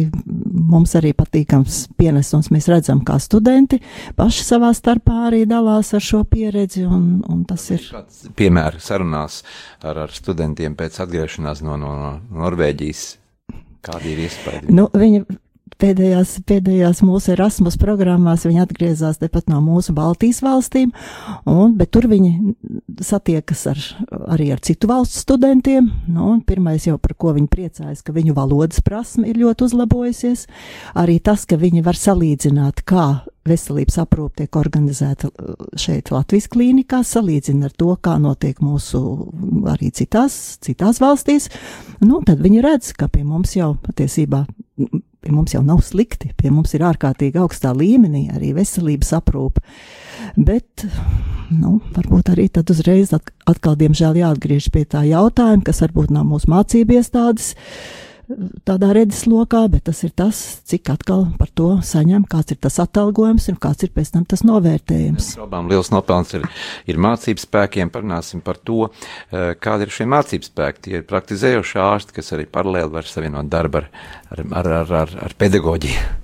mums 0.71 0.93
arī 0.95 1.11
patīkams 1.19 1.81
pienesums. 1.99 2.53
Mēs 2.55 2.69
redzam, 2.71 3.01
kā 3.07 3.17
studenti 3.23 3.81
paši 4.15 4.47
savā 4.47 4.71
starpā 4.77 5.25
arī 5.33 5.43
dalās 5.51 5.91
ar 5.99 6.05
šo 6.05 6.23
pieredzi. 6.31 6.85
Un, 6.87 7.25
un 7.27 7.43
tas 7.49 7.65
ir. 7.75 7.89
Piemēram, 8.39 8.83
sarunās 8.83 9.41
ar, 9.83 10.05
ar 10.07 10.15
studentiem 10.15 10.79
pēc 10.79 11.01
atgriešanās 11.03 11.65
no, 11.67 11.75
no, 11.81 11.97
no 11.99 12.45
Norvēģijas. 12.45 13.05
Kādi 13.85 14.15
ir 14.15 14.23
iespējas? 14.29 14.71
Nu, 14.73 14.87
viņi 14.95 15.25
pēdējās, 15.81 16.37
pēdējās 16.49 17.03
mūsu 17.07 17.35
Erasmus 17.35 17.77
programmās 17.81 18.47
viņi 18.47 18.63
atgriezās 18.65 19.21
tepat 19.23 19.51
no 19.53 19.61
mūsu 19.65 19.95
Baltijas 19.97 20.41
valstīm, 20.45 20.93
un, 21.51 21.75
bet 21.79 21.93
tur 21.95 22.09
viņi 22.11 22.55
satiekas 23.05 23.67
ar, 23.73 23.83
arī 24.35 24.51
ar 24.55 24.63
citu 24.65 24.91
valstu 24.91 25.23
studentiem. 25.23 25.91
Nu, 26.11 26.37
pirmais 26.47 26.87
jau 26.89 26.99
par 27.03 27.17
ko 27.19 27.35
viņi 27.37 27.51
priecājas, 27.53 28.03
ka 28.05 28.15
viņu 28.17 28.37
valodas 28.37 28.83
prasme 28.85 29.29
ir 29.31 29.41
ļoti 29.43 29.69
uzlabojusies. 29.69 30.49
Arī 31.01 31.21
tas, 31.25 31.47
ka 31.49 31.59
viņi 31.61 31.85
var 31.87 31.99
salīdzināt, 31.99 32.85
kā 32.89 33.25
veselības 33.45 33.99
aprūpe 34.01 34.41
tiek 34.41 34.57
organizēta 34.57 35.29
šeit 35.81 36.11
Latvijas 36.15 36.49
klīnikā, 36.53 37.03
salīdzina 37.05 37.69
ar 37.69 37.75
to, 37.77 37.91
kā 38.01 38.17
notiek 38.23 38.61
mūsu 38.65 39.01
arī 39.71 39.91
citās, 39.95 40.57
citās 40.65 41.01
valstīs, 41.03 41.51
nu, 42.05 42.23
tad 42.27 42.41
viņi 42.45 42.65
redz, 42.65 42.95
ka 42.97 43.11
pie 43.13 43.25
mums 43.27 43.57
jau 43.59 43.75
patiesībā 43.85 44.45
pie 45.25 45.33
mums 45.33 45.55
jau 45.55 45.63
nav 45.65 45.81
slikti, 45.85 46.31
pie 46.37 46.53
mums 46.53 46.75
ir 46.77 46.85
ārkārtīgi 46.85 47.41
augstā 47.41 47.73
līmenī 47.77 48.27
arī 48.35 48.53
veselības 48.57 49.15
aprūpe. 49.17 49.63
Bet, 50.37 50.85
nu, 51.53 51.79
varbūt 51.97 52.33
arī 52.35 52.49
tad 52.53 52.71
uzreiz 52.73 53.15
atkal, 53.15 53.77
diemžēl, 53.81 54.21
jāatgriež 54.21 54.71
pie 54.75 54.85
tā 54.89 55.05
jautājuma, 55.09 55.65
kas 55.67 55.83
varbūt 55.85 56.13
nav 56.15 56.29
mūsu 56.29 56.51
mācību 56.53 56.99
iestādes 57.01 57.55
tādā 58.69 58.93
redzeslokā, 58.97 59.65
bet 59.73 59.87
tas 59.89 60.03
ir 60.07 60.13
tas, 60.17 60.41
cik 60.69 60.91
atkal 60.95 61.27
par 61.39 61.51
to 61.57 61.69
saņem, 61.85 62.27
kāds 62.31 62.55
ir 62.55 62.61
tas 62.63 62.81
atalgojums 62.83 63.49
un 63.53 63.59
kāds 63.63 63.87
ir 63.87 63.93
pēc 63.95 64.15
tam 64.17 64.27
tas 64.29 64.45
novērtējums. 64.47 65.35
Šaubām 65.39 65.71
liels 65.73 65.93
nopelns 65.95 66.35
ir, 66.39 66.49
ir 66.91 67.01
mācības 67.03 67.47
spēkiem, 67.49 67.93
parunāsim 67.95 68.43
par 68.45 68.61
to, 68.61 68.91
eh, 69.31 69.55
kāda 69.55 69.87
ir 69.87 69.95
šie 69.95 70.09
mācības 70.11 70.51
spēki. 70.51 70.85
Tie 70.89 70.99
ir 71.01 71.09
praktizējoši 71.09 71.81
ārsti, 71.85 72.19
kas 72.19 72.33
arī 72.33 72.47
paralēli 72.47 72.93
var 72.93 73.09
savienot 73.09 73.49
darbu 73.49 73.83
ar, 73.83 73.89
ar, 74.31 74.45
ar, 74.51 74.69
ar, 74.83 74.93
ar, 75.05 75.17
ar 75.29 75.35
pedagoģiju. 75.39 76.23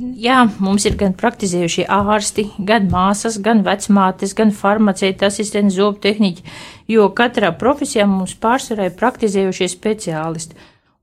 Jā, 0.00 0.46
mums 0.64 0.86
ir 0.88 0.94
gan 0.96 1.12
praktizējušie 1.12 1.84
ārsti, 1.92 2.46
gan 2.64 2.86
māsas, 2.88 3.36
gan 3.44 3.60
vecmātes, 3.66 4.32
gan 4.36 4.48
farmaceiti, 4.56 5.26
asistenti, 5.28 5.74
zobu 5.76 6.00
tehniķi, 6.00 6.44
jo 6.88 7.10
katrā 7.12 7.50
profesijā 7.60 8.06
mums 8.08 8.32
pārsvarā 8.40 8.88
ir 8.88 8.96
praktizējušie 8.96 9.68
speciālisti. 9.68 10.56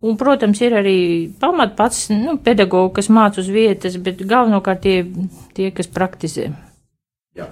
Un, 0.06 0.14
protams, 0.14 0.60
ir 0.62 0.76
arī 0.78 0.98
pamat 1.42 1.74
pats 1.78 2.12
nu, 2.14 2.36
pedagogs, 2.44 2.94
kas 3.00 3.08
māca 3.10 3.42
uz 3.42 3.48
vietas, 3.50 3.98
bet 3.98 4.22
galvenokārt 4.30 4.84
tie, 4.84 4.98
tie 5.58 5.72
kas 5.74 5.90
praktizē. 5.90 6.52
Jā. 7.38 7.48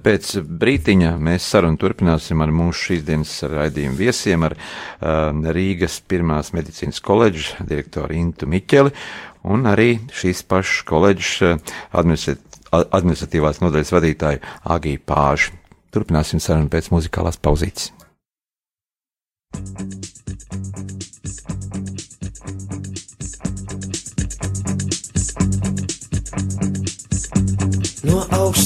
Pēc 0.00 0.30
brītiņa 0.44 1.14
mēs 1.20 1.46
sarunu 1.52 1.80
turpināsim 1.80 2.40
ar 2.40 2.52
mūsu 2.52 2.90
šīs 2.90 3.02
dienas 3.04 3.32
raidījumu 3.48 3.98
viesiem, 3.98 4.44
ar 4.48 4.56
Rīgas 5.56 5.98
pirmās 6.08 6.54
medicīnas 6.56 7.02
koledžas 7.04 7.66
direktoru 7.68 8.16
Intu 8.16 8.48
Miķeli 8.48 8.94
un 9.52 9.68
arī 9.68 9.90
šīs 10.12 10.44
pašas 10.48 10.86
koledžas 10.88 11.60
administratīvās 11.92 13.60
nodaļas 13.64 13.92
vadītāju 13.96 14.44
Agiju 14.76 15.04
Pāžu. 15.04 15.52
Turpināsim 15.92 16.40
sarunu 16.42 16.72
pēc 16.72 16.88
muzikālās 16.92 17.40
pauzītes. 17.40 17.92
no 19.54 19.93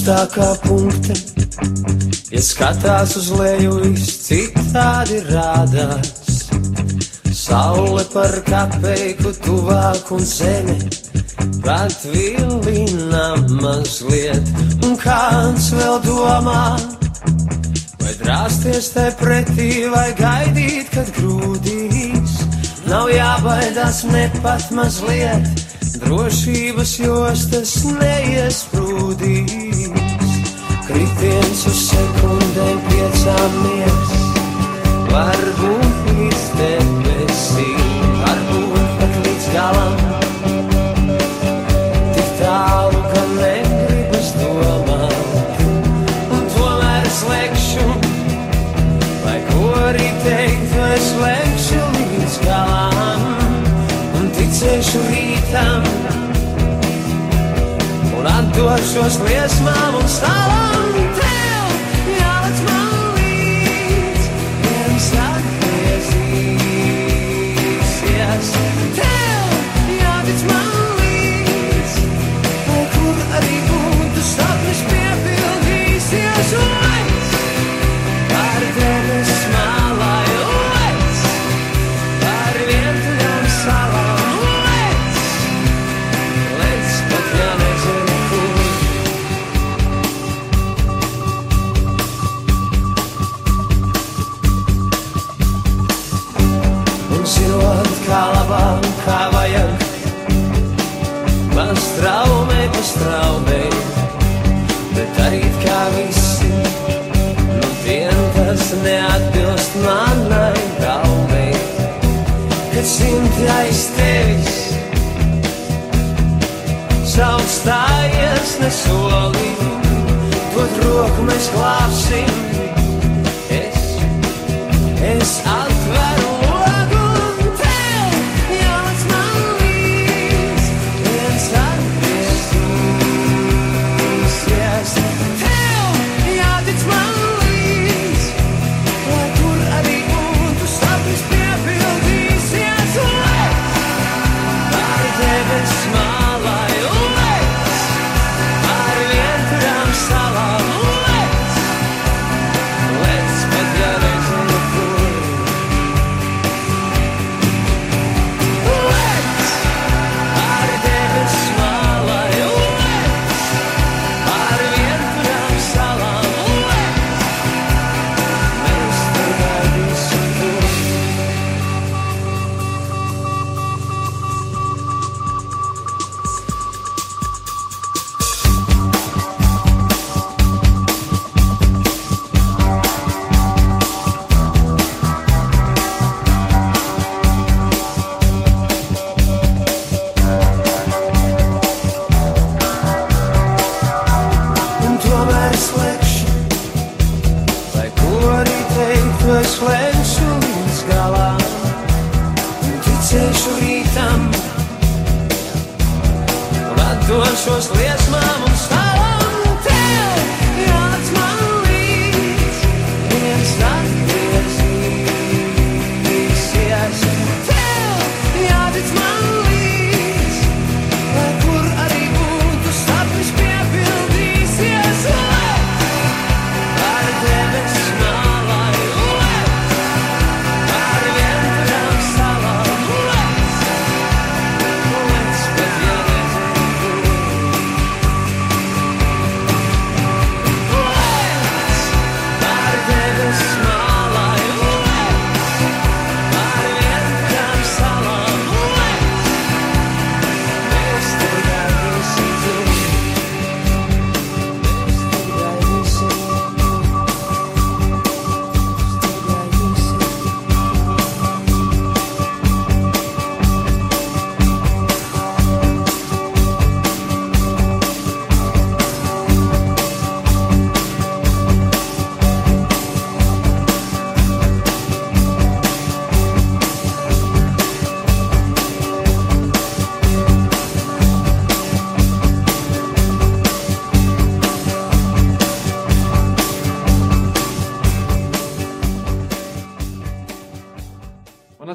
augstākā 0.09 0.49
punkta. 0.65 1.13
Ja 2.31 2.41
skatās 2.41 3.15
uz 3.17 3.29
leju, 3.35 3.75
viss 3.83 4.25
citādi 4.25 5.19
rādās. 5.29 6.49
Saule 7.33 8.03
par 8.13 8.41
kapeiku 8.47 9.31
tuvāk 9.43 10.11
un 10.11 10.25
zeme, 10.25 10.77
bet 11.63 12.05
vilina 12.09 13.35
mazliet, 13.61 14.49
un 14.85 14.97
kāds 14.99 15.71
vēl 15.77 16.01
domā, 16.05 16.77
vai 18.01 18.13
drāsties 18.23 18.91
te 18.95 19.07
pretī, 19.21 19.89
vai 19.93 20.09
gaidīt, 20.17 20.89
kad 20.93 21.09
grūdīs. 21.17 22.37
Nav 22.89 23.09
jābaidās 23.13 24.03
ne 24.09 24.29
pat 24.41 24.71
mazliet 24.73 25.67
drošības 25.99 26.91
jostas 27.03 27.75
neiesprūdīs. 27.99 29.78
Kritiens 30.89 31.59
uz 31.69 31.79
sekundēm 31.85 32.79
piecām 32.87 33.57
miegs, 33.61 34.15
varbūt 35.11 36.07
līdz 36.17 36.45
debesīm, 36.57 38.15
varbūt 38.23 38.95
pat 38.97 39.19
līdz 39.27 39.51
galam. 39.53 39.99
Lekšu 51.19 51.79
līdz 51.95 52.35
galam, 52.45 53.25
un 54.19 54.29
ticēšu 54.37 55.01
rītam 55.09 56.08
un 58.59 58.67
atdošos 58.67 59.19
liesmām 59.23 59.95
un 59.99 60.07
stāvam 60.11 61.08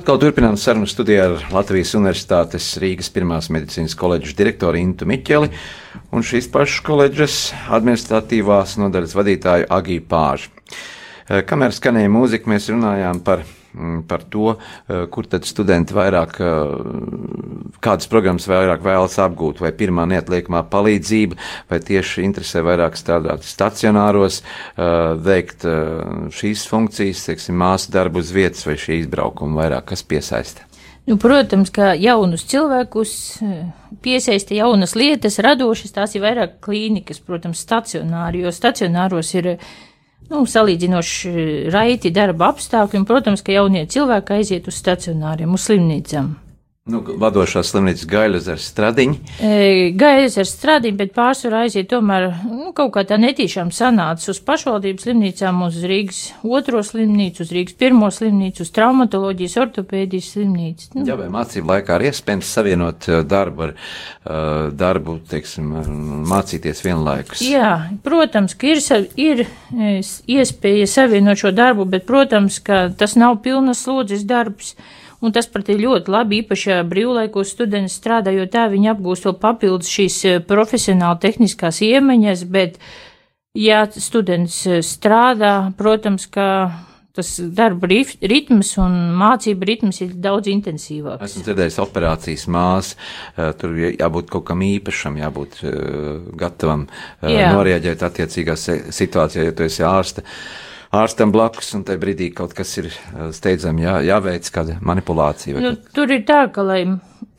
atkal 0.05 0.19
turpinām 0.21 0.59
sarunu 0.61 0.85
studijā 0.85 1.23
ar 1.31 1.45
Latvijas 1.49 1.95
Universitātes 1.97 2.67
Rīgas 2.77 3.07
Pirmās 3.09 3.47
medicīnas 3.49 3.95
koledžas 3.97 4.35
direktoru 4.37 4.77
Intu 4.77 5.07
Miķeli 5.09 5.49
un 6.13 6.27
šīs 6.29 6.51
pašas 6.53 6.83
koledžas 6.85 7.37
administratīvās 7.73 8.75
nodaļas 8.83 9.15
vadītāju 9.17 9.69
Agiju 9.73 10.03
Pāžu. 10.11 10.51
Kamēr 11.49 11.73
skanēja 11.73 12.13
mūzika, 12.13 12.53
mēs 12.53 12.69
runājām 12.69 13.23
par, 13.25 13.47
par 14.09 14.23
to, 14.23 14.57
eh, 14.89 15.07
kur 15.11 15.27
tad 15.27 15.45
studenti 15.45 15.95
vairāk, 15.95 16.41
eh, 16.41 17.79
kādas 17.83 18.09
programmas 18.09 18.47
vairāk 18.47 18.83
vēlas 18.83 19.19
apgūt, 19.19 19.61
vai 19.61 19.73
pirmā 19.73 20.07
neatliekamā 20.09 20.65
palīdzība, 20.71 21.39
vai 21.71 21.79
tieši 21.79 22.25
interesē 22.25 22.63
vairāk 22.63 22.99
strādāt 22.99 23.43
stacionāros, 23.43 24.43
eh, 24.43 24.83
veikt 25.19 25.65
šīs 26.31 26.67
funkcijas, 26.69 27.27
teiksim, 27.27 27.57
māsu 27.57 27.91
darbu 27.91 28.19
uz 28.19 28.31
vietas 28.31 28.65
vai 28.67 28.75
šī 28.75 29.05
izbraukuma 29.05 29.63
vairāk, 29.63 29.87
kas 29.87 30.03
piesaista. 30.03 30.63
Nu, 31.07 31.19
protams, 31.19 31.71
ka 31.71 31.93
jaunus 31.93 32.47
cilvēkus 32.49 33.43
piesaista 34.01 34.55
jaunas 34.55 34.95
lietas, 34.95 35.39
radošas, 35.39 35.93
tās 35.93 36.15
ir 36.15 36.23
vairāk 36.23 36.61
klīnikas, 36.65 37.21
protams, 37.21 37.61
stacionāri, 37.61 38.41
jo 38.41 38.49
stacionāros 38.49 39.35
ir 39.35 39.59
nu, 40.31 40.45
salīdzinoši 40.49 41.35
raiti 41.75 42.13
darba 42.15 42.53
apstākļi, 42.53 43.03
un, 43.03 43.09
protams, 43.09 43.45
ka 43.45 43.55
jaunie 43.55 43.85
cilvēki 43.91 44.39
aiziet 44.39 44.71
uz 44.71 44.79
stacionāriem, 44.81 45.53
uz 45.55 45.69
slimnīcām. 45.69 46.35
Nu, 46.85 46.99
vadošās 47.01 47.71
slimnīcas 47.73 48.05
Gailes 48.05 48.45
ar 48.53 48.59
stradiņu. 48.61 49.15
Gaidas 49.97 50.35
ar 50.37 50.45
strādību, 50.45 50.99
bet 50.99 51.15
pārsvarā 51.17 51.63
aiziet 51.65 51.87
tomēr 51.89 52.27
nu, 52.45 52.75
kaut 52.77 52.91
kā 52.93 53.07
tā 53.09 53.17
netīšām 53.23 53.71
sanāca 53.73 54.27
uz 54.29 54.41
pašvaldības 54.45 55.07
slimnīcām, 55.07 55.63
uz 55.65 55.79
Rīgas 55.81 56.19
otro 56.45 56.83
slimnīcu, 56.85 57.41
uz 57.41 57.55
Rīgas 57.57 57.79
pirmo 57.81 58.11
slimnīcu, 58.13 58.67
uz 58.67 58.73
traumatoloģijas, 58.77 59.55
ortopēdijas 59.63 60.29
slimnīcu. 60.35 60.91
Nu, 60.99 61.07
Jā, 61.09 61.17
vai 61.23 61.31
mācību 61.33 61.73
laikā 61.73 61.97
ir 61.97 62.05
iespējams 62.11 62.51
savienot 62.59 63.09
uh, 63.09 63.23
darbu 63.31 63.65
ar 63.65 63.73
uh, 63.73 64.69
darbu, 64.77 65.15
teiksim, 65.31 65.71
mācīties 66.35 66.85
vienlaikus? 66.85 67.47
Jā, 67.49 67.71
protams, 68.05 68.59
ka 68.61 68.75
ir, 68.75 68.83
ir 69.17 69.41
e, 69.47 69.95
iespēja 70.37 70.93
savienot 70.99 71.41
šo 71.47 71.55
darbu, 71.57 71.89
bet, 71.97 72.05
protams, 72.05 72.61
ka 72.61 72.91
tas 72.93 73.17
nav 73.17 73.41
pilnas 73.49 73.87
slodzes 73.89 74.29
darbs. 74.29 74.75
Un 75.25 75.33
tas 75.33 75.47
pat 75.49 75.71
ir 75.73 75.79
ļoti 75.81 76.13
labi, 76.13 76.43
īpaši 76.43 76.83
brīvlaikos 76.91 77.55
studenti 77.55 77.93
strādā, 77.95 78.35
jo 78.35 78.45
tā 78.51 78.67
viņi 78.73 78.91
apgūst 78.93 79.25
vēl 79.25 79.37
papildus 79.41 79.89
šīs 79.89 80.17
e, 80.29 80.33
profesionāli 80.45 81.23
tehniskās 81.23 81.79
iemaņas, 81.87 82.43
bet, 82.53 82.77
ja 83.57 83.87
students 83.95 84.59
e, 84.69 84.83
strādā, 84.85 85.55
protams, 85.79 86.27
ka 86.29 86.49
tas 87.15 87.31
darba 87.55 87.87
ritms 87.87 88.73
un 88.83 88.95
mācība 89.15 89.69
ritms 89.71 90.01
ir 90.03 90.17
daudz 90.19 90.51
intensīvāks. 90.51 91.23
Esmu 91.29 91.45
dzirdējis 91.47 91.79
operācijas 91.85 92.49
māsas, 92.51 92.97
tur 93.61 93.77
jā- 93.79 93.93
jābūt 94.01 94.33
kaut 94.35 94.45
kam 94.49 94.65
īpašam, 94.67 95.21
jābūt 95.23 95.61
gatavam 96.41 96.89
Jā. 97.23 97.53
norēģēt 97.55 98.03
attiecīgā 98.03 98.59
situācijā, 98.91 99.47
ja 99.47 99.55
tu 99.55 99.63
esi 99.63 99.87
ārsta. 99.87 100.27
Ārstam 100.95 101.33
blakus, 101.35 101.73
un 101.77 101.85
tajā 101.87 102.01
brīdī 102.01 102.31
kaut 102.37 102.55
kas 102.57 102.77
ir 102.81 102.91
eh, 102.91 103.31
steidzami 103.35 103.87
jā, 103.87 103.97
jāveic, 104.11 104.51
kāda 104.55 104.79
manipulācija. 104.85 105.63
Nu, 105.63 105.75
tur 105.97 106.13
ir 106.15 106.25
tā, 106.29 106.45
ka, 106.55 106.65
lai 106.67 106.81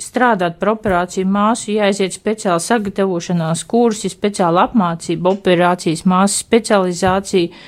strādāt 0.02 0.58
par 0.60 0.74
operāciju 0.76 1.28
māsu, 1.32 1.72
jāaiziet 1.76 2.16
speciāli 2.18 2.64
sagatavošanās 2.64 3.64
kursi, 3.70 4.12
speciāla 4.12 4.68
apmācība, 4.70 5.36
operācijas 5.38 6.06
māsas 6.10 6.42
specializācija. 6.44 7.66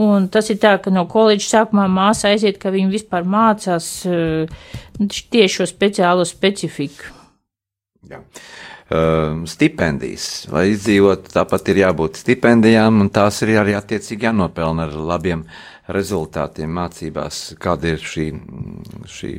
Un 0.00 0.28
tas 0.30 0.46
ir 0.52 0.60
tā, 0.62 0.76
ka 0.78 0.92
no 0.94 1.02
koledžas 1.10 1.50
sākumā 1.50 1.88
māsa 1.90 2.30
aiziet, 2.30 2.60
ka 2.62 2.70
viņa 2.70 2.92
vispār 2.92 3.26
mācās 3.26 3.88
eh, 4.06 4.60
tieši 5.00 5.54
šo 5.56 5.70
speciālo 5.70 6.26
specifiku. 6.28 7.16
Jā. 8.10 8.22
Uh, 8.90 9.44
stipendijas, 9.46 10.48
lai 10.50 10.72
izdzīvotu, 10.72 11.30
tāpat 11.30 11.68
ir 11.70 11.84
jābūt 11.84 12.16
stipendijām, 12.24 12.96
un 13.04 13.10
tās 13.14 13.36
ir 13.44 13.52
arī 13.60 13.76
attiecīgi 13.78 14.26
jānopelna 14.26 14.88
ar 14.88 14.96
labiem 15.12 15.44
rezultātiem 15.94 16.72
mācībās. 16.74 17.38
Kāda 17.62 17.92
ir 17.92 18.02
šī, 18.02 18.26
šī, 19.14 19.30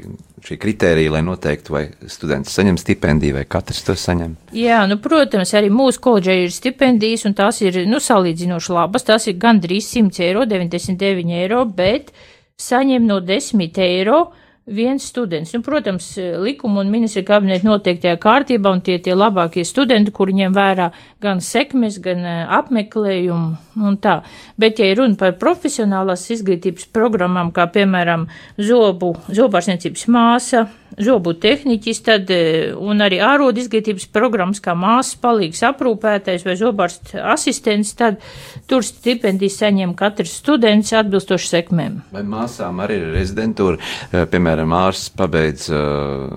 šī 0.47 0.57
kritērija, 0.61 1.11
lai 1.17 1.23
noteiktu, 1.27 1.75
vai 1.75 1.83
students 2.07 2.55
saņem 2.55 2.79
stipendiju, 2.79 3.41
vai 3.41 3.43
katrs 3.43 3.83
to 3.87 3.95
saņem? 3.99 4.37
Jā, 4.55 4.85
nu, 4.87 5.01
protams, 5.03 5.51
arī 5.59 5.67
mūsu 5.73 5.99
koledžai 6.03 6.37
ir 6.45 6.55
stipendijas, 6.55 7.27
un 7.27 7.35
tās 7.35 7.59
ir, 7.65 7.83
nu, 7.91 7.99
salīdzinoši 7.99 8.75
labas. 8.77 9.07
Tās 9.11 9.27
ir 9.27 9.39
gandrīz 9.41 9.91
100 9.91 10.27
eiro, 10.29 10.47
99 10.47 11.35
eiro, 11.41 11.65
bet 11.67 12.13
saņem 12.55 13.03
no 13.09 13.19
10 13.19 13.83
eiro 13.83 14.29
viens 14.65 15.03
students. 15.03 15.53
Nu, 15.53 15.61
protams, 15.61 16.17
likuma 16.17 16.81
un 16.81 16.91
ministra 16.93 17.23
kabineta 17.25 17.67
noteiktajā 17.67 18.17
kārtībā, 18.21 18.71
un 18.71 18.83
tie 18.85 18.99
tie 19.01 19.15
labākie 19.17 19.63
studenti, 19.65 20.13
kuri 20.13 20.35
ņem 20.37 20.53
vērā 20.55 20.91
gan 21.23 21.41
sekmes, 21.41 21.97
gan 22.03 22.21
eh, 22.25 22.43
apmeklējumu 22.59 23.85
un 23.87 23.97
tā. 24.01 24.19
Bet, 24.61 24.79
ja 24.79 24.93
runa 24.97 25.17
par 25.19 25.37
profesionālās 25.41 26.27
izglītības 26.37 26.91
programmām, 26.93 27.51
kā 27.55 27.67
piemēram 27.73 28.27
zobu, 28.61 29.15
zobārsniecības 29.33 30.07
māsa, 30.13 30.67
zobu 30.99 31.33
tehniķis, 31.33 32.03
tad, 32.03 32.29
eh, 32.31 32.73
un 32.75 33.03
arī 33.03 33.21
ārodu 33.23 33.61
izglītības 33.63 34.07
programmas, 34.11 34.59
kā 34.59 34.75
māsas 34.75 35.15
palīgs 35.21 35.63
aprūpētais 35.71 36.45
vai 36.45 36.57
zobārsts 36.59 37.15
asistents, 37.15 37.93
tad 37.93 38.19
tur 38.67 38.81
stipendijas 38.83 39.59
saņem 39.61 39.95
katrs 39.95 40.35
students 40.41 40.93
atbilstoši 40.93 41.53
sekmēm. 41.55 42.01
Vai 42.11 42.23
māsām 42.23 42.81
arī 42.83 43.01
ir 43.01 43.13
rezidentūra, 43.15 43.79
Eh, 44.11 44.25
piemēram, 44.27 44.73
ārsts 44.75 45.11
pabeidz 45.15 45.67
uh, 45.71 46.27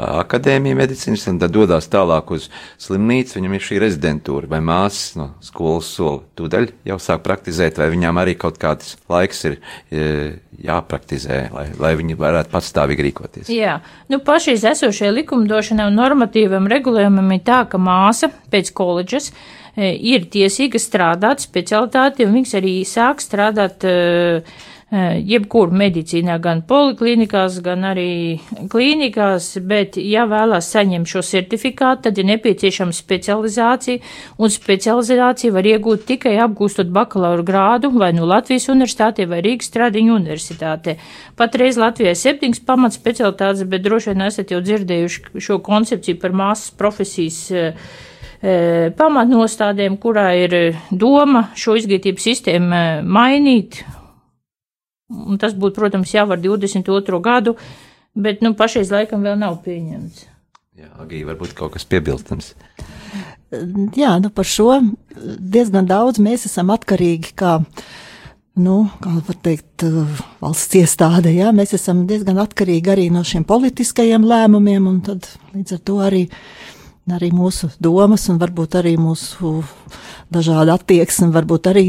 akadēmiju 0.00 0.78
medicīnas 0.78 1.26
un 1.28 1.40
tad 1.42 1.52
dodas 1.52 1.88
tālāk 1.92 2.30
uz 2.32 2.46
slimnīcu, 2.80 3.36
viņam 3.36 3.56
ir 3.56 3.66
šī 3.66 3.80
rezidentūra, 3.82 4.48
vai 4.48 4.62
māsas 4.64 5.18
no 5.20 5.26
skolas 5.44 5.90
sola 5.92 6.22
tūdaļ 6.38 6.70
jau 6.88 6.96
sāk 7.02 7.24
praktizēt, 7.26 7.80
vai 7.80 7.90
viņām 7.92 8.20
arī 8.22 8.36
kaut 8.40 8.56
kāds 8.62 8.94
laiks 9.12 9.44
ir 9.50 9.58
jāpraktizē, 9.90 11.40
lai, 11.52 11.66
lai 11.80 11.92
viņi 12.00 12.16
varētu 12.20 12.52
patstāvīgi 12.52 13.06
rīkoties. 13.08 13.49
Jā, 13.50 13.78
nu 14.12 14.20
pašreiz 14.22 14.64
esošajai 14.70 15.14
likumdošanai 15.20 15.88
un 15.90 15.96
normatīvam 15.98 16.68
regulējumam 16.70 17.32
ir 17.34 17.42
tā, 17.46 17.64
ka 17.70 17.80
māsa 17.82 18.30
pēc 18.52 18.70
koledžas 18.76 19.30
e, 19.30 19.90
ir 19.96 20.28
tiesīga 20.30 20.78
strādāt 20.78 21.42
specialitāti, 21.42 22.26
un 22.26 22.36
viņas 22.38 22.56
arī 22.60 22.74
sāk 22.86 23.24
strādāt 23.24 23.86
e, 23.88 23.94
jebkur 24.90 25.70
medicīnā, 25.70 26.40
gan 26.42 26.64
poliklinikās, 26.66 27.60
gan 27.62 27.84
arī 27.86 28.40
klīnikās, 28.72 29.52
bet, 29.62 29.94
ja 30.02 30.24
vēlās 30.26 30.66
saņemt 30.74 31.06
šo 31.06 31.22
certifikātu, 31.22 32.08
tad 32.08 32.18
ir 32.18 32.26
nepieciešama 32.32 32.94
specializācija, 32.96 34.02
un 34.42 34.50
specializācija 34.50 35.54
var 35.54 35.68
iegūt 35.70 36.08
tikai 36.08 36.34
apgūstot 36.42 36.90
bakalaura 36.90 37.46
grādu 37.46 37.92
vai 37.94 38.10
nu 38.16 38.26
Latvijas 38.26 38.66
universitātē 38.72 39.28
vai 39.30 39.38
Rīgas 39.46 39.70
Stradiņu 39.70 40.16
universitātē. 40.16 40.96
Patreiz 41.38 41.78
Latvijai 41.78 42.16
septiņas 42.18 42.64
pamat 42.66 42.98
specialitātes, 42.98 43.62
bet 43.70 43.86
droši 43.86 44.10
vien 44.10 44.26
esat 44.26 44.50
jau 44.50 44.58
dzirdējuši 44.64 45.38
šo 45.38 45.60
koncepciju 45.62 46.18
par 46.18 46.34
māsas 46.34 46.74
profesijas 46.74 47.38
eh, 47.54 47.86
eh, 48.42 48.90
pamatnostādēm, 48.98 50.02
kurā 50.02 50.32
ir 50.42 50.58
eh, 50.58 50.84
doma 50.90 51.46
šo 51.54 51.78
izglītības 51.78 52.30
sistēmu 52.32 52.74
eh, 52.74 52.92
mainīt. 53.06 53.84
Un 55.10 55.38
tas 55.42 55.56
būtu, 55.58 55.80
protams, 55.80 56.12
jau 56.14 56.28
ar 56.30 56.38
22. 56.38 57.20
gadu, 57.24 57.56
bet 58.14 58.44
nu, 58.44 58.54
pašreiz 58.58 58.92
laikam 58.94 59.24
vēl 59.26 59.38
nav 59.40 59.58
pieņemts. 59.64 60.26
Jā, 60.80 60.88
Agī, 61.02 61.24
varbūt 61.26 61.52
kaut 61.58 61.74
kas 61.74 61.84
piebilstams. 61.84 62.54
Jā, 63.98 64.14
nu 64.22 64.30
par 64.30 64.46
šo 64.46 64.78
diezgan 65.18 65.88
daudz 65.90 66.20
mēs 66.22 66.46
esam 66.46 66.70
atkarīgi 66.70 67.32
kā, 67.36 67.56
nu, 68.62 68.76
kā 69.02 69.16
var 69.26 69.38
teikt, 69.42 69.82
valsts 70.40 70.78
iestāde, 70.78 71.32
jā, 71.34 71.50
mēs 71.56 71.74
esam 71.74 72.04
diezgan 72.06 72.38
atkarīgi 72.40 72.92
arī 72.94 73.08
no 73.10 73.24
šiem 73.26 73.42
politiskajiem 73.48 74.24
lēmumiem, 74.30 74.86
un 74.86 75.02
tad 75.10 75.26
līdz 75.50 75.76
ar 75.76 75.82
to 75.90 75.98
arī, 76.06 76.22
arī 77.10 77.32
mūsu 77.34 77.72
domas 77.82 78.28
un 78.30 78.38
varbūt 78.38 78.78
arī 78.78 78.94
mūsu 79.02 79.58
dažāda 80.30 80.78
attieksme 80.78 81.32
varbūt 81.34 81.66
arī 81.72 81.86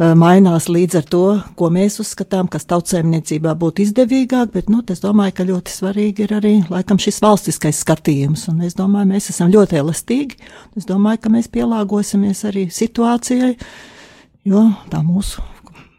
mainās 0.00 0.68
līdz 0.72 0.96
ar 1.00 1.06
to, 1.12 1.24
ko 1.60 1.68
mēs 1.72 1.98
uzskatām, 2.00 2.48
kas 2.48 2.64
tautsēmniecībā 2.70 3.52
būtu 3.60 3.84
izdevīgāk, 3.84 4.52
bet, 4.54 4.70
nu, 4.72 4.80
es 4.88 5.02
domāju, 5.04 5.34
ka 5.36 5.46
ļoti 5.50 5.74
svarīgi 5.74 6.24
ir 6.24 6.34
arī, 6.38 6.54
laikam, 6.72 7.00
šis 7.00 7.20
valstiskais 7.20 7.82
skatījums, 7.84 8.46
un 8.52 8.64
es 8.64 8.78
domāju, 8.78 9.10
mēs 9.12 9.28
esam 9.34 9.52
ļoti 9.52 9.80
elastīgi, 9.82 10.40
es 10.80 10.88
domāju, 10.88 11.20
ka 11.24 11.34
mēs 11.36 11.50
pielāgosimies 11.52 12.44
arī 12.48 12.66
situācijai, 12.72 13.54
jo 14.48 14.66
tā 14.88 15.04
mūsu 15.04 15.44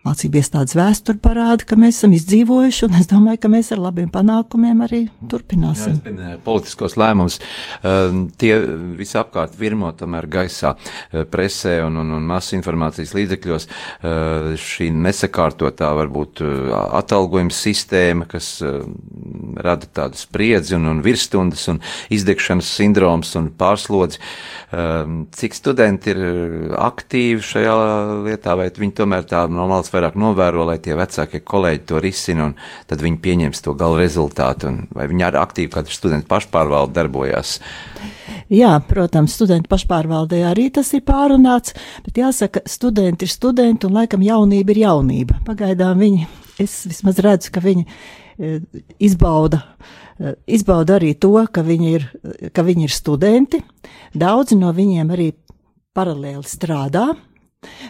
mācību 0.06 0.40
iestādes 0.42 0.74
vēsture 0.78 1.20
parāda, 1.22 1.66
ka 1.68 1.78
mēs 1.78 2.00
esam 2.00 2.16
izdzīvojuši, 2.18 2.86
un 2.88 2.98
es 2.98 3.10
domāju, 3.10 3.42
ka 3.44 3.52
mēs 3.54 3.70
ar 3.76 3.82
labiem 3.84 4.10
panākumiem 4.12 4.82
arī 4.88 5.02
Jā, 5.04 5.28
turpināsim. 5.30 6.00
es 6.00 6.06
minēju 6.08 6.40
politiskos 6.46 6.98
lēmumus. 6.98 7.38
Um, 7.86 8.24
tie 8.42 8.56
visapkārt 8.98 9.54
virmo 9.60 9.92
tomēr 9.98 10.26
gaisā, 10.32 10.74
uh, 10.74 11.26
presē 11.30 11.78
un, 11.86 12.00
un, 12.02 12.16
un 12.18 12.26
masu 12.26 12.58
informācijas 12.58 13.14
līdzekļos. 13.18 13.68
Uh, 13.68 14.50
šī 14.58 14.90
nesakārtotā 14.96 15.92
varbūt 16.00 16.42
uh, 16.46 16.74
atalgojuma 16.98 17.54
sistēma, 17.54 18.26
kas 18.32 18.56
uh, 18.66 18.82
rada 19.62 19.86
tādu 19.86 20.18
spriedzi 20.18 20.80
un, 20.80 20.90
un 20.90 21.04
virsstundas 21.06 21.68
un 21.70 21.82
izdegšanas 22.14 22.74
sindroms 22.80 23.36
un 23.38 23.52
pārslodzi. 23.58 24.22
Cik 24.72 25.56
studenti 25.56 26.14
ir 26.14 26.20
uh, 26.26 26.76
aktīvi 26.90 27.44
šajā 27.46 27.78
lietā, 28.26 28.58
vai 28.58 28.70
viņi 28.74 28.98
tomēr 28.98 29.30
tā 29.30 29.46
no 29.52 29.68
malas 29.92 30.14
vairāk 30.16 30.16
novēro, 30.16 30.66
lai 30.66 30.80
tie 30.80 30.96
vecākie 30.96 31.42
kolēģi 31.44 31.86
to 31.86 32.00
risina, 32.00 32.46
un 32.46 32.56
tad 32.88 33.02
viņi 33.02 33.20
pieņems 33.22 33.62
to 33.62 33.74
gala 33.76 34.00
rezultātu, 34.00 34.72
vai 34.94 35.08
viņi 35.08 35.24
arī 35.24 35.40
aktīvi 35.40 35.72
katrs 35.72 35.98
students 35.98 36.28
pašpārvalde 36.28 36.94
darbojās. 36.94 37.60
Jā, 38.50 38.80
protams, 38.88 39.34
studentu 39.36 39.70
pašpārvaldē 39.70 40.44
arī 40.50 40.72
tas 40.72 40.92
ir 40.94 41.04
pārunāts, 41.04 41.74
bet 42.06 42.18
jāsaka, 42.18 42.64
studenti 42.66 43.26
ir 43.26 43.32
studenti 43.32 43.88
un 43.88 43.96
laikam 43.96 44.22
jaunība 44.22 44.72
ir 44.72 44.84
jaunība. 44.86 45.42
Pagaidām 45.46 46.00
viņi, 46.00 46.28
es 46.60 46.86
vismaz 46.88 47.20
redzu, 47.20 47.52
ka 47.52 47.64
viņi 47.64 47.86
e, 47.86 48.60
izbauda, 49.00 49.64
e, 50.20 50.36
izbauda 50.48 51.00
arī 51.00 51.14
to, 51.16 51.36
ka 51.52 51.64
viņi, 51.64 51.94
ir, 51.96 52.08
ka 52.54 52.64
viņi 52.64 52.88
ir 52.88 52.96
studenti. 52.96 53.62
Daudzi 54.14 54.60
no 54.60 54.72
viņiem 54.76 55.12
arī 55.16 55.32
paralēli 55.96 56.48
strādā, 56.48 57.12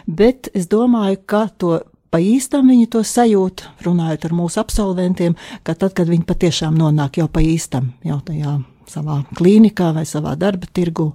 bet 0.06 0.50
es 0.54 0.68
domāju, 0.70 1.22
ka 1.26 1.46
to 1.58 1.80
pa 2.12 2.20
īstam 2.20 2.68
viņi 2.68 2.90
to 2.92 3.00
sajūt, 3.06 3.64
runājot 3.86 4.26
ar 4.28 4.34
mūsu 4.36 4.60
absolventiem, 4.62 5.36
ka 5.64 5.74
tad, 5.74 5.94
kad 5.96 6.10
viņi 6.12 6.26
patiešām 6.28 6.76
nonāk 6.78 7.16
jau 7.22 7.28
pa 7.32 7.40
īstam, 7.44 7.92
jau 8.04 8.20
tajā 8.26 8.58
savā 8.92 9.22
klīnikā 9.38 9.92
vai 9.96 10.02
savā 10.08 10.34
darba 10.36 10.68
tirgu. 10.76 11.12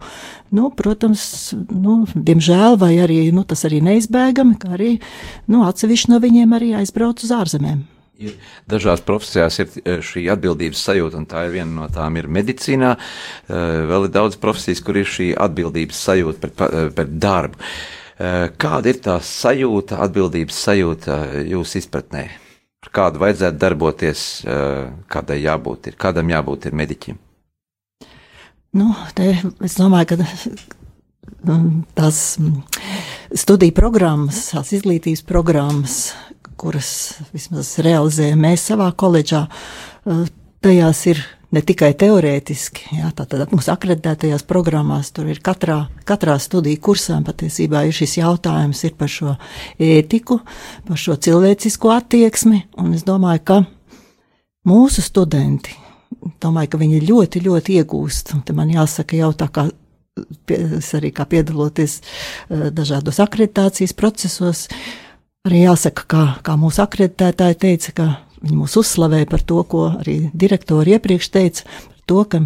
Nu, 0.55 0.71
protams, 0.73 1.53
nu, 1.69 1.99
diemžēl, 2.15 2.79
vai 2.81 2.95
arī 3.03 3.19
nu, 3.35 3.43
tas 3.45 3.61
arī 3.67 3.83
neizbēgami, 3.85 4.55
ka 4.57 4.71
arī 4.79 4.95
nu, 5.51 5.61
atsevišķi 5.67 6.13
no 6.15 6.19
viņiem 6.23 6.55
arī 6.57 6.71
aizbrauc 6.79 7.21
uz 7.27 7.33
ārzemēm. 7.37 7.83
Ir 8.17 8.33
dažās 8.65 9.03
profesijās 9.05 9.59
ir 9.61 9.67
eh, 9.83 9.99
šī 10.01 10.23
atbildības 10.33 10.79
sajūta, 10.87 11.19
un 11.21 11.27
tā 11.29 11.43
ir 11.45 11.51
viena 11.59 11.83
no 11.83 11.85
tām 11.93 12.17
ir 12.17 12.25
medicīnā. 12.33 12.95
Eh, 12.97 13.83
Vēl 13.91 14.07
ir 14.07 14.15
daudz 14.15 14.39
profesijas, 14.41 14.81
kur 14.81 14.97
ir 14.97 15.05
šī 15.05 15.35
atbildības 15.37 15.99
sajūta 16.07 16.41
pret, 16.41 16.55
pa- 16.57 16.71
eh, 16.73 16.89
pret 16.97 17.13
darbu. 17.21 17.61
Eh, 18.17 18.49
Kāda 18.57 18.89
ir 18.89 18.97
tā 19.05 19.19
sajūta, 19.21 19.99
atbildības 20.01 20.57
sajūta 20.65 21.17
jūsu 21.45 21.77
izpratnē? 21.83 22.23
Ar 22.81 22.89
kādu 22.93 23.21
vajadzētu 23.21 23.61
darboties, 23.61 24.23
eh, 24.45 24.89
kādai 25.05 25.43
jābūt, 25.43 25.91
ir, 25.91 25.97
kādam 26.01 26.31
jābūt 26.33 26.65
ir 26.65 26.77
mediķim? 26.77 27.19
Nu, 28.73 28.89
te, 29.13 29.35
es 29.61 29.77
domāju, 29.77 30.09
ka 30.09 30.17
mm, 31.45 31.83
tās 31.97 32.39
mm, 32.41 32.57
studiju 33.37 33.75
programmas, 33.77 34.47
tās 34.49 34.73
izglītības 34.73 35.21
programmas, 35.21 35.99
kuras 36.57 36.89
vismaz 37.35 37.75
realizējam 37.85 38.41
mēs 38.41 38.65
savā 38.71 38.89
koledžā, 38.97 39.45
eh, 40.09 40.25
tajās 40.65 41.05
ir 41.13 41.21
ne 41.55 41.63
tikai 41.63 41.93
teorētiski, 41.99 42.97
jā, 42.99 43.09
tātad 43.15 43.53
mūsu 43.53 43.71
akreditētajās 43.71 44.43
programmās 44.47 45.13
tur 45.15 45.29
ir 45.31 45.39
katrā, 45.43 45.85
katrā 46.07 46.35
studiju 46.41 46.81
kursā 46.89 47.19
patiesībā 47.25 47.85
ir 47.87 47.95
šis 47.95 48.17
jautājums 48.19 48.83
ir 48.87 48.95
par 48.99 49.11
šo 49.11 49.37
ētiku, 49.79 50.41
par 50.87 50.99
šo 50.99 51.15
cilvēcisko 51.15 51.93
attieksmi, 51.95 52.63
un 52.83 52.93
es 52.97 53.07
domāju, 53.07 53.43
ka 53.47 53.59
mūsu 54.67 55.03
studenti, 55.05 55.75
domāju, 56.43 56.73
ka 56.73 56.83
viņi 56.83 57.03
ļoti, 57.07 57.43
ļoti 57.47 57.81
iegūst, 57.81 58.35
un 58.35 58.43
te 58.43 58.55
man 58.57 58.71
jāsaka 58.73 59.19
jau 59.19 59.31
tā 59.37 59.51
kā 59.53 59.69
es 60.51 60.93
arī 60.97 61.11
kā 61.13 61.27
piedaloties 61.29 61.99
eh, 62.01 62.69
dažādos 62.73 63.21
akreditācijas 63.23 63.93
procesos, 63.97 64.65
arī 65.47 65.63
jāsaka, 65.63 66.07
kā, 66.09 66.23
kā 66.43 66.55
mūsu 66.59 66.83
akreditētāji 66.83 67.59
teica, 67.61 67.93
ka 67.93 68.07
viņi 68.43 68.57
mūs 68.57 68.77
uzslavēja 68.79 69.29
par 69.31 69.43
to, 69.47 69.61
ko 69.67 69.83
arī 69.97 70.19
direktori 70.33 70.95
iepriekš 70.97 71.29
teica, 71.33 71.67
par 71.67 72.01
to, 72.09 72.23
ka 72.31 72.41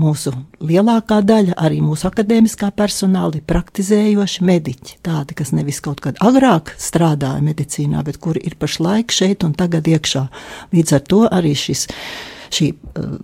mūsu 0.00 0.32
lielākā 0.60 1.22
daļa, 1.24 1.56
arī 1.56 1.80
mūsu 1.80 2.08
akadēmiskā 2.10 2.68
personāla, 2.76 3.38
ir 3.38 3.46
praktizējoši 3.48 4.44
mediķi. 4.44 4.98
Tādi, 5.06 5.36
kas 5.38 5.54
nevis 5.56 5.80
kaut 5.84 6.02
kad 6.04 6.20
agrāk 6.24 6.74
strādāja 6.80 7.40
medicīnā, 7.44 8.04
bet 8.04 8.20
kuri 8.20 8.42
ir 8.44 8.58
pašlaik 8.60 9.14
šeit 9.14 9.46
un 9.46 9.56
tagad 9.56 9.88
iekšā. 9.88 10.26
Līdz 10.76 10.96
ar 10.98 11.06
to 11.08 11.22
arī 11.32 11.54
šis 11.56 11.86
šī 12.56 12.70
uh, 12.72 13.16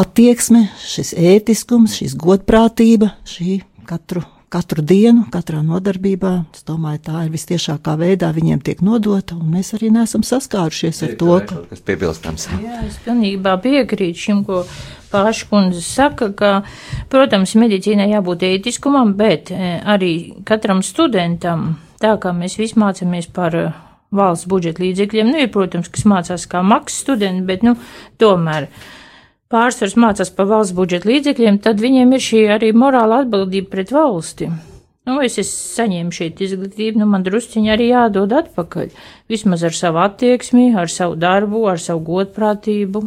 attieksme, 0.00 0.68
šis 0.86 1.12
ētiskums, 1.18 1.98
šis 2.00 2.14
godprātība, 2.18 3.12
šī 3.28 3.60
katru, 3.88 4.22
katru 4.50 4.82
dienu, 4.82 5.24
katrā 5.30 5.60
nodarbībā, 5.62 6.32
es 6.54 6.64
domāju, 6.66 7.04
tā 7.06 7.24
ir 7.26 7.34
vistiešākā 7.34 7.96
veidā 8.00 8.32
viņiem 8.34 8.62
tiek 8.66 8.80
nodota, 8.82 9.38
un 9.38 9.52
mēs 9.54 9.74
arī 9.78 9.92
neesam 9.94 10.24
saskārušies 10.26 11.04
ar 11.06 11.18
to, 11.20 11.36
ka 11.46 11.60
kas 11.70 11.84
piebilstams. 11.86 12.48
Jā, 12.64 12.80
es 12.88 12.98
pilnībā 13.04 13.54
piekrītu 13.62 14.26
šim, 14.28 14.42
ko 14.48 14.64
Pārša 15.10 15.46
kundze 15.50 15.80
saka, 15.82 16.28
ka, 16.38 16.50
protams, 17.10 17.56
medicīnai 17.58 18.12
jābūt 18.12 18.44
ētiskumam, 18.46 19.16
bet 19.18 19.50
eh, 19.50 19.80
arī 19.82 20.12
katram 20.46 20.84
studentam, 20.86 21.72
tā 22.02 22.14
kā 22.22 22.30
mēs 22.36 22.54
visi 22.60 22.78
mācāmies 22.78 23.26
par 23.34 23.56
eh, 23.58 23.72
valsts 24.14 24.46
budžeta 24.50 24.84
līdzekļiem, 24.84 25.32
nu, 25.32 25.42
ir, 25.42 25.50
protams, 25.50 25.90
kas 25.90 26.06
mācās 26.06 26.46
kā 26.50 26.62
maksas 26.62 27.02
studenti, 27.02 27.42
bet, 27.48 27.66
nu, 27.66 27.74
tomēr 28.22 28.68
pārsvars 29.50 29.96
mācās 29.98 30.30
par 30.34 30.48
valsts 30.50 30.76
budžeta 30.76 31.10
līdzekļiem, 31.10 31.60
tad 31.64 31.82
viņiem 31.82 32.16
ir 32.16 32.26
šī 32.26 32.42
arī 32.56 32.72
morāla 32.76 33.24
atbildība 33.24 33.72
pret 33.74 33.94
valsti. 33.94 34.50
Nu, 35.08 35.16
es 35.24 35.40
saņēmu 35.40 36.14
šeit 36.14 36.42
izglītību, 36.44 37.00
nu, 37.00 37.08
man 37.10 37.24
drusciņi 37.26 37.72
arī 37.72 37.88
jādod 37.90 38.30
atpakaļ. 38.36 38.92
Vismaz 39.32 39.64
ar 39.66 39.74
savu 39.74 39.98
attieksmi, 40.04 40.68
ar 40.78 40.92
savu 40.92 41.16
darbu, 41.18 41.64
ar 41.72 41.80
savu 41.82 42.04
godprātību. 42.06 43.02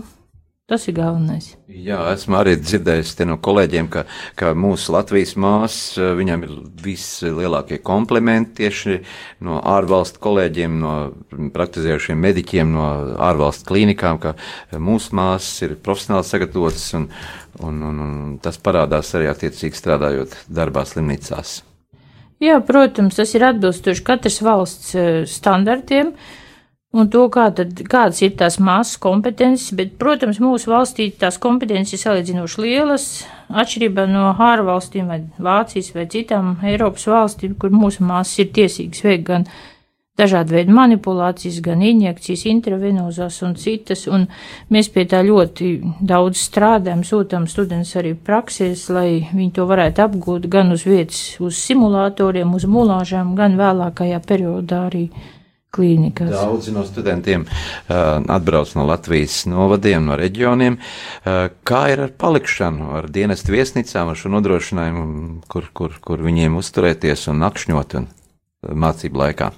Tas 0.63 0.85
ir 0.87 0.93
galvenais. 0.95 1.49
Jā, 1.67 1.97
esmu 2.13 2.37
arī 2.39 2.53
dzirdējis 2.55 3.17
no 3.27 3.35
kolēģiem, 3.43 3.89
ka, 3.91 4.05
ka 4.39 4.53
mūsu 4.55 4.93
Latvijas 4.95 5.33
māsas, 5.35 5.97
eh, 5.99 6.13
viņam 6.15 6.45
ir 6.45 6.53
vislielākie 6.85 7.81
komplimenti 7.83 8.61
tieši 8.61 9.01
no 9.43 9.57
ārvalstu 9.59 10.21
kolēģiem, 10.23 10.77
no 10.79 10.93
praktizējušiem 11.51 12.23
mediķiem, 12.25 12.71
no 12.77 12.85
ārvalstu 13.27 13.67
klīnikām, 13.73 14.21
ka 14.23 14.37
mūsu 14.79 15.17
māsas 15.19 15.65
ir 15.67 15.73
profesionāli 15.83 16.29
sagatavotas 16.29 16.85
un, 16.95 17.09
un, 17.59 17.81
un, 17.89 17.99
un 18.05 18.37
tas 18.39 18.55
parādās 18.55 19.11
arī 19.19 19.27
attiecīgi 19.33 19.81
strādājot 19.81 20.37
darbā 20.47 20.85
slimnīcās. 20.87 21.57
Jā, 22.39 22.55
protams, 22.63 23.19
tas 23.19 23.35
ir 23.35 23.43
atbilstoši 23.49 24.07
katras 24.07 24.39
valsts 24.47 24.95
eh, 24.95 25.11
standartiem 25.27 26.15
un 26.93 27.09
to, 27.09 27.25
kā 27.33 27.47
tad, 27.57 27.73
kādas 27.89 28.21
ir 28.21 28.35
tās 28.37 28.59
māsas 28.61 28.99
kompetences, 29.01 29.73
bet, 29.77 29.95
protams, 30.01 30.39
mūsu 30.43 30.69
valstī 30.69 31.09
tās 31.19 31.39
kompetences 31.41 31.97
ir 31.97 32.03
salīdzinoši 32.03 32.61
lielas, 32.61 33.07
atšķirībā 33.49 34.05
no 34.11 34.29
ārvalstīm 34.37 35.09
vai 35.09 35.23
Vācijas 35.41 35.93
vai 35.95 36.07
citām 36.13 36.55
Eiropas 36.63 37.07
valstīm, 37.09 37.57
kur 37.57 37.73
mūsu 37.73 38.05
māsas 38.05 38.43
ir 38.43 38.53
tiesīgas 38.53 39.05
veikt 39.05 39.29
gan 39.31 39.47
dažādu 40.19 40.53
veidu 40.53 40.73
manipulācijas, 40.77 41.57
gan 41.65 41.81
injekcijas, 41.81 42.45
intravenozās 42.51 43.39
un 43.41 43.55
citas, 43.57 44.05
un 44.05 44.27
mēs 44.69 44.91
pie 44.93 45.07
tā 45.09 45.23
ļoti 45.25 45.73
daudz 46.05 46.37
strādājam, 46.37 47.01
sūtām 47.07 47.47
studentus 47.49 47.95
arī 47.97 48.13
praksēs, 48.13 48.85
lai 48.93 49.07
viņi 49.31 49.49
to 49.57 49.65
varētu 49.69 50.05
apgūt 50.05 50.45
gan 50.53 50.69
uz 50.75 50.85
vietas, 50.85 51.23
uz 51.41 51.57
simulatoriem, 51.57 52.53
uz 52.53 52.69
mulāžām, 52.69 53.33
gan 53.39 53.57
vēlākajā 53.57 54.21
periodā 54.29 54.85
arī 54.91 55.07
klīnikās. 55.73 56.31
Daudzi 56.33 56.73
no 56.75 56.85
studentiem 56.87 57.45
uh, 57.47 58.21
atbrauc 58.35 58.73
no 58.77 58.85
Latvijas 58.89 59.43
novadiem, 59.49 60.05
no 60.07 60.17
reģioniem. 60.19 60.77
Uh, 60.77 61.47
kā 61.67 61.85
ir 61.93 62.05
ar 62.07 62.13
palikšanu, 62.19 62.93
ar 62.99 63.09
dienestu 63.13 63.55
viesnīcām, 63.55 64.13
ar 64.13 64.19
šo 64.19 64.33
nodrošinājumu, 64.35 65.43
kur, 65.51 65.69
kur, 65.73 65.97
kur 66.03 66.23
viņiem 66.23 66.57
uzturēties 66.61 67.27
un 67.33 67.43
nakšņot 67.43 67.99
un 68.01 68.09
uh, 68.09 68.73
mācību 68.85 69.25
laikā? 69.25 69.53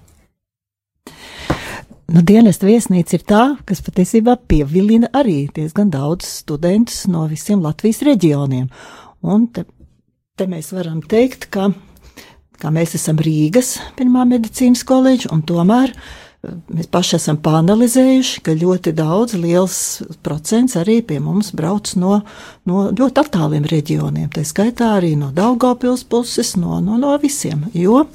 Nu, 2.06 2.22
dienesta 2.22 2.68
viesnīca 2.70 3.16
ir 3.18 3.24
tā, 3.26 3.44
kas 3.66 3.82
patiesībā 3.82 4.36
pievilina 4.46 5.10
arī 5.18 5.48
diezgan 5.56 5.90
daudz 5.90 6.28
studentus 6.44 7.08
no 7.10 7.24
visiem 7.32 7.64
Latvijas 7.66 8.04
reģioniem. 8.06 8.68
Un 9.26 9.48
te, 9.50 9.66
te 10.38 10.46
mēs 10.46 10.70
varam 10.76 11.02
teikt, 11.02 11.48
ka, 11.50 11.72
ka 12.62 12.72
mēs 12.74 12.96
esam 12.98 13.20
Rīgas 13.22 13.76
pirmā 13.98 14.26
medicīnas 14.30 14.86
koledža, 14.88 15.32
un 15.36 15.44
tomēr 15.48 15.94
eh, 15.94 16.56
mēs 16.74 16.90
paši 16.94 17.18
esam 17.20 17.40
panalizējuši, 17.46 18.42
ka 18.46 18.58
ļoti 18.58 18.96
daudz, 18.96 19.38
liels 19.40 19.78
procents 20.26 20.78
arī 20.80 21.02
pie 21.06 21.22
mums 21.24 21.54
brauc 21.58 21.94
no, 22.00 22.20
no 22.70 22.90
ļoti 22.92 23.26
attāliem 23.26 23.68
reģioniem. 23.72 24.32
Tā 24.34 24.46
skaitā 24.48 24.96
arī 24.98 25.16
no 25.20 25.32
Daugavpils 25.36 26.06
puses, 26.10 26.56
no, 26.60 26.82
no, 26.84 27.00
no 27.02 27.16
visiem, 27.22 27.68
jo 27.74 28.06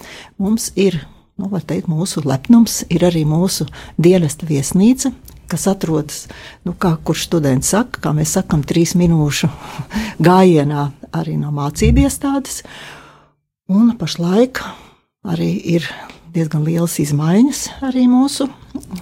mums 0.41 0.73
ir 0.77 1.03
nu, 1.41 1.51
teikt, 1.61 1.89
mūsu 1.91 2.23
lepnums 2.27 2.83
ir 2.93 3.05
arī 3.09 3.25
mūsu 3.29 3.67
dienesta 4.01 4.49
viesnīca, 4.49 5.13
kas 5.51 5.67
atrodas, 5.71 6.25
nu, 6.67 6.75
kā 6.79 6.95
kurš 7.05 7.27
students 7.29 7.73
saka, 7.75 8.03
kā 8.05 8.15
mēs 8.17 8.37
sakam, 8.39 8.63
trīs 8.67 8.95
minūšu 8.99 9.51
gājienā 10.23 10.91
arī 11.17 11.37
no 11.41 11.53
mācību 11.55 12.07
iestādes. 12.07 12.63
Un 13.71 13.93
pašlaik 13.95 14.59
arī 15.31 15.53
ir 15.77 15.85
diezgan 16.35 16.65
lielas 16.67 16.97
izmaiņas 16.99 17.61
arī 17.87 18.09
mūsu 18.11 18.49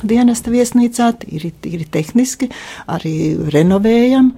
dienesta 0.05 0.53
viesnīcā, 0.53 1.07
ir, 1.33 1.47
ir 1.65 1.85
tehniski, 1.89 2.51
arī 2.85 3.15
renovējam, 3.49 4.35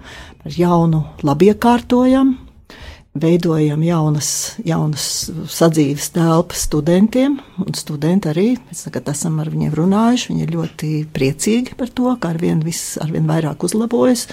jaunu 0.54 1.02
labiekārtojam, 1.26 2.36
veidojam 3.18 3.82
jaunas, 3.82 4.28
jaunas 4.62 5.04
sadzīves 5.50 6.12
telpas 6.14 6.62
studentiem, 6.68 7.38
un 7.58 7.74
studenti 7.74 8.30
arī, 8.30 8.44
mēs 8.68 8.84
tagad 8.86 9.10
esam 9.10 9.40
ar 9.42 9.50
viņiem 9.50 9.74
runājuši, 9.74 10.28
viņi 10.30 10.44
ir 10.46 10.52
ļoti 10.54 10.90
priecīgi 11.14 11.74
par 11.80 11.90
to, 11.90 12.12
ka 12.22 12.30
arvien 12.30 12.62
viss 12.62 12.94
arvien 13.02 13.26
vairāk 13.26 13.66
uzlabojas, 13.66 14.28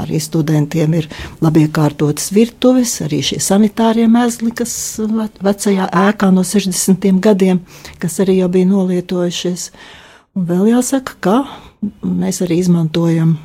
arī 0.00 0.20
studentiem 0.24 0.96
ir 1.02 1.10
labi 1.44 1.66
iekārtotas 1.66 2.32
virtuves, 2.32 2.96
arī 3.04 3.20
šie 3.28 3.42
sanitārie 3.44 4.08
mezli, 4.08 4.54
kas 4.56 4.72
ve- 5.04 5.28
vecajā 5.44 5.90
ēkā 6.06 6.32
no 6.32 6.46
60. 6.48 7.20
gadiem, 7.20 7.60
kas 8.00 8.18
arī 8.24 8.40
jau 8.40 8.48
bija 8.48 8.72
nolietojušies. 8.72 9.68
Un 10.34 10.48
vēl 10.48 10.70
jāsaka, 10.72 11.20
ka 11.20 11.36
mēs 12.02 12.40
arī 12.42 12.62
izmantojam 12.64 13.36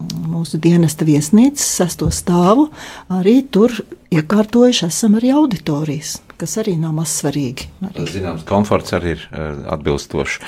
mūsu 0.00 0.60
dienesta 0.62 1.06
viesnīcas 1.08 1.66
sesto 1.80 2.10
stāvu, 2.14 2.68
arī 3.12 3.40
tur 3.52 3.74
iekārtojuši 4.10 4.86
esam 4.88 5.14
arī 5.18 5.30
auditorijas, 5.36 6.16
kas 6.40 6.56
arī 6.62 6.74
nav 6.80 6.94
maz 6.96 7.12
svarīgi. 7.20 7.68
Arī. 7.86 8.06
Zināms, 8.10 8.44
komforts 8.48 8.94
arī 8.96 9.14
ir 9.14 9.22
eh, 9.28 9.62
atbilstošs, 9.74 10.40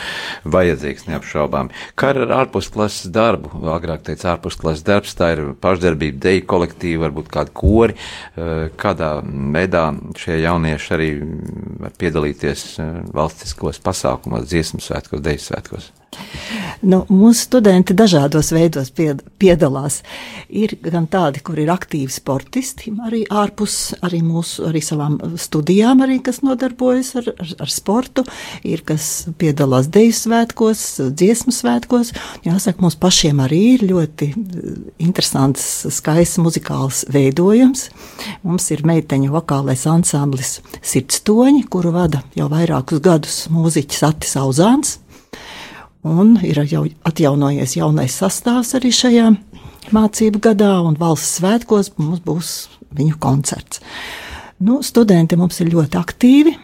vajadzīgs 0.55 1.07
neapšaubām. 1.11 1.71
Kā 1.99 2.13
ar 2.15 2.35
ārpusklases 2.43 3.13
darbu? 3.15 3.53
Agrāk 3.75 4.07
teica, 4.09 4.33
ārpusklases 4.35 4.85
darbs, 4.87 5.15
tā 5.19 5.33
ir 5.37 5.45
pašdarbība, 5.63 6.21
deju 6.27 6.47
kolektīva, 6.51 7.07
varbūt 7.07 7.33
kāda 7.33 7.55
kori. 7.63 7.99
Eh, 8.35 8.69
Kādā 8.83 9.15
veidā 9.55 9.89
šie 10.19 10.41
jaunieši 10.43 10.95
arī 10.97 11.11
var 11.85 11.99
piedalīties 12.01 12.69
eh, 12.83 12.95
valstiskos 13.15 13.83
pasākumos, 13.85 14.49
dziesmu 14.51 14.83
svētkos, 14.83 15.23
deju 15.23 15.45
svētkos? 15.51 15.93
Nu, 16.83 17.05
mūsu 17.09 17.47
studenti 17.47 17.95
dažādos 17.97 18.51
veidos 18.53 18.91
pied, 18.93 19.23
piedalās. 19.41 20.01
Ir 20.51 20.75
gan 20.83 21.07
tādi, 21.11 21.41
kur 21.45 21.61
ir 21.63 21.71
aktīvi 21.73 22.11
sportisti, 22.13 22.91
arī 23.07 23.23
ārpus 23.31 23.95
arī 24.05 24.19
mūsu 24.27 24.67
arī 24.69 24.83
savām 24.85 25.17
studijām, 25.41 26.03
arī, 26.05 26.19
kas 26.27 26.43
nodarbojas 26.45 27.15
ar, 27.21 27.31
ar, 27.33 27.53
ar 27.65 27.73
sportu. 27.73 28.25
Ir 28.67 28.83
kas 28.89 29.29
piedalās 29.41 29.89
deju 29.95 30.17
svētkos, 30.19 30.85
dziesmu 31.15 31.55
svētkos. 31.55 32.13
Jāsaka, 32.45 32.83
mums 32.85 32.99
pašiem 33.01 33.41
arī 33.47 33.63
ir 33.77 33.87
ļoti 33.93 34.31
eh, 34.33 34.75
interesants, 35.07 35.69
skaists 35.95 36.43
muzikāls 36.43 37.05
veidojums. 37.15 37.89
Mums 38.43 38.69
ir 38.75 38.85
meiteņu 38.89 39.33
vokālais 39.33 39.87
ansamblis 39.89 40.59
Sirdstoņi, 40.83 41.65
kuru 41.73 41.95
vada 41.95 42.25
jau 42.37 42.51
vairākus 42.53 43.01
gadus 43.05 43.45
mūziķis 43.55 44.05
Atis 44.11 44.37
Auzāns. 44.43 44.99
Un 46.03 46.35
ir 46.43 46.59
jau 46.67 46.83
atjaunojies 47.07 47.77
jaunais 47.79 48.15
sastāvs 48.19 48.75
arī 48.75 48.91
šajā, 48.91 49.29
mācību 49.95 50.41
gadā, 50.43 50.73
un 50.83 50.97
valsts 50.99 51.39
svētkos 51.39 51.93
mums 52.01 52.23
būs 52.27 52.51
viņu 52.99 53.21
koncerts. 53.23 53.79
Nu, 54.63 54.81
studenti 54.83 55.39
mums 55.39 55.61
ir 55.63 55.71
ļoti 55.71 55.99
aktīvi. 56.01 56.57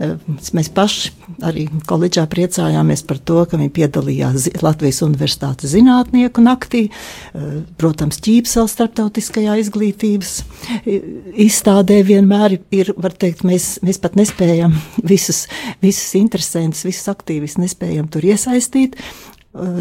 Eh, 0.00 0.16
Mēs 0.52 0.68
paši 0.72 1.10
arī 1.44 1.66
koledžā 1.88 2.24
priecājāmies 2.30 3.02
par 3.06 3.18
to, 3.18 3.42
ka 3.48 3.58
viņi 3.60 3.72
piedalījās 3.76 4.48
Latvijas 4.64 5.02
Universitātes 5.04 5.72
zinātnieku 5.74 6.42
naktī, 6.44 6.82
eh, 6.88 7.62
protams, 7.80 8.20
ķīpsels 8.24 8.74
starptautiskajā 8.76 9.56
izglītības 9.62 10.32
i- 10.86 11.00
izstādē 11.46 12.02
vienmēr 12.04 12.58
ir, 12.70 12.92
var 12.96 13.12
teikt, 13.12 13.44
mēs, 13.44 13.78
mēs 13.82 14.00
pat 14.00 14.14
nespējam 14.16 14.74
visus, 15.04 15.46
visus 15.82 16.14
interesantus, 16.14 16.84
visus 16.84 17.08
aktīvis 17.12 17.58
nespējam 17.58 18.10
tur 18.10 18.22
iesaistīt, 18.22 18.94
eh, 18.96 19.31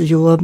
jo, 0.04 0.38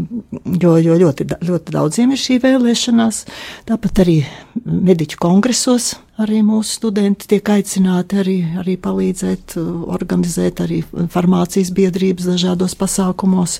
jo, 0.62 0.74
jo 0.80 0.98
ļoti, 1.02 1.28
ļoti 1.44 1.76
daudziem 1.76 2.14
ir 2.16 2.22
šī 2.22 2.40
vēlēšanās. 2.44 3.24
Tāpat 3.68 4.04
arī 4.06 4.18
mediķu 4.64 5.20
kongresos 5.20 5.96
arī 6.22 6.40
mūsu 6.46 6.80
studenti 6.80 7.28
tiek 7.34 7.52
aicināti 7.58 8.22
arī, 8.24 8.38
arī 8.62 8.78
palīdzēt, 8.82 9.58
uh, 9.60 9.84
organizēt 9.98 10.64
arī 10.66 10.82
farmācijas 11.14 11.74
biedrības 11.76 12.32
dažādos 12.32 12.78
pasākumos. 12.80 13.60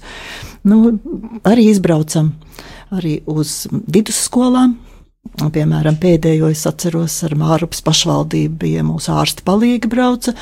Nu, 0.68 0.98
arī 1.48 1.70
izbraucam 1.74 2.34
arī 2.96 3.20
uz 3.28 3.66
vidusskolām. 3.72 4.78
Piemēram, 5.38 5.98
pēdējo 6.02 6.50
es 6.52 6.64
atceros 6.70 7.16
ar 7.28 7.36
Mārupas 7.38 7.84
pašvaldību 7.86 8.58
bija 8.62 8.84
mūsu 8.86 9.12
ārsta 9.14 9.44
palīgi 9.48 9.90
brauca 9.92 10.34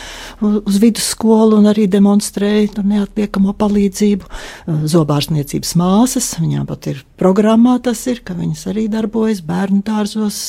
uz 0.42 0.78
vidusskolu 0.82 1.60
un 1.60 1.70
arī 1.72 1.88
demonstrēja 1.92 2.76
tur 2.78 2.88
neatliekamo 2.90 3.56
palīdzību. 3.60 4.30
Uh, 4.30 4.86
Zobārstniecības 4.92 5.74
māsas, 5.80 6.30
viņām 6.42 6.68
pat 6.70 6.90
ir 6.92 7.02
programmā 7.20 7.78
tas 7.84 8.02
ir, 8.12 8.22
ka 8.26 8.36
viņas 8.38 8.66
arī 8.72 8.86
darbojas 8.92 9.42
bērnu 9.46 9.82
dārzos, 9.86 10.40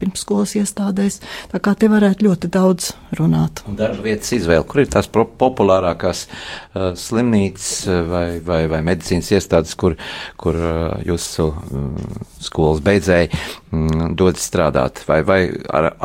pirmsskolas 0.00 0.56
iestādēs. 0.60 1.20
Tā 1.52 1.60
kā 1.62 1.76
te 1.78 1.90
varētu 1.92 2.28
ļoti 2.28 2.50
daudz 2.52 2.92
runāt. 3.18 3.62
Un 3.68 3.78
Darba 3.78 4.04
vietas 4.06 4.32
izvēle, 4.36 4.64
kur 4.68 4.82
ir 4.82 4.90
tās 4.92 5.08
populārākās 5.12 6.26
uh, 6.26 6.92
slimnīcas 6.98 7.70
uh, 7.88 8.02
vai, 8.10 8.26
vai, 8.44 8.62
vai 8.72 8.82
medicīnas 8.86 9.32
iestādes, 9.36 9.76
kur, 9.78 9.96
kur 10.40 10.58
uh, 10.60 10.96
jūsu 11.06 11.50
uh, 11.52 12.18
skolas 12.44 12.82
beidzēji 12.84 13.32
mm, 13.76 14.10
dodas 14.18 14.48
strādāt, 14.48 15.02
vai, 15.08 15.20
vai 15.26 15.40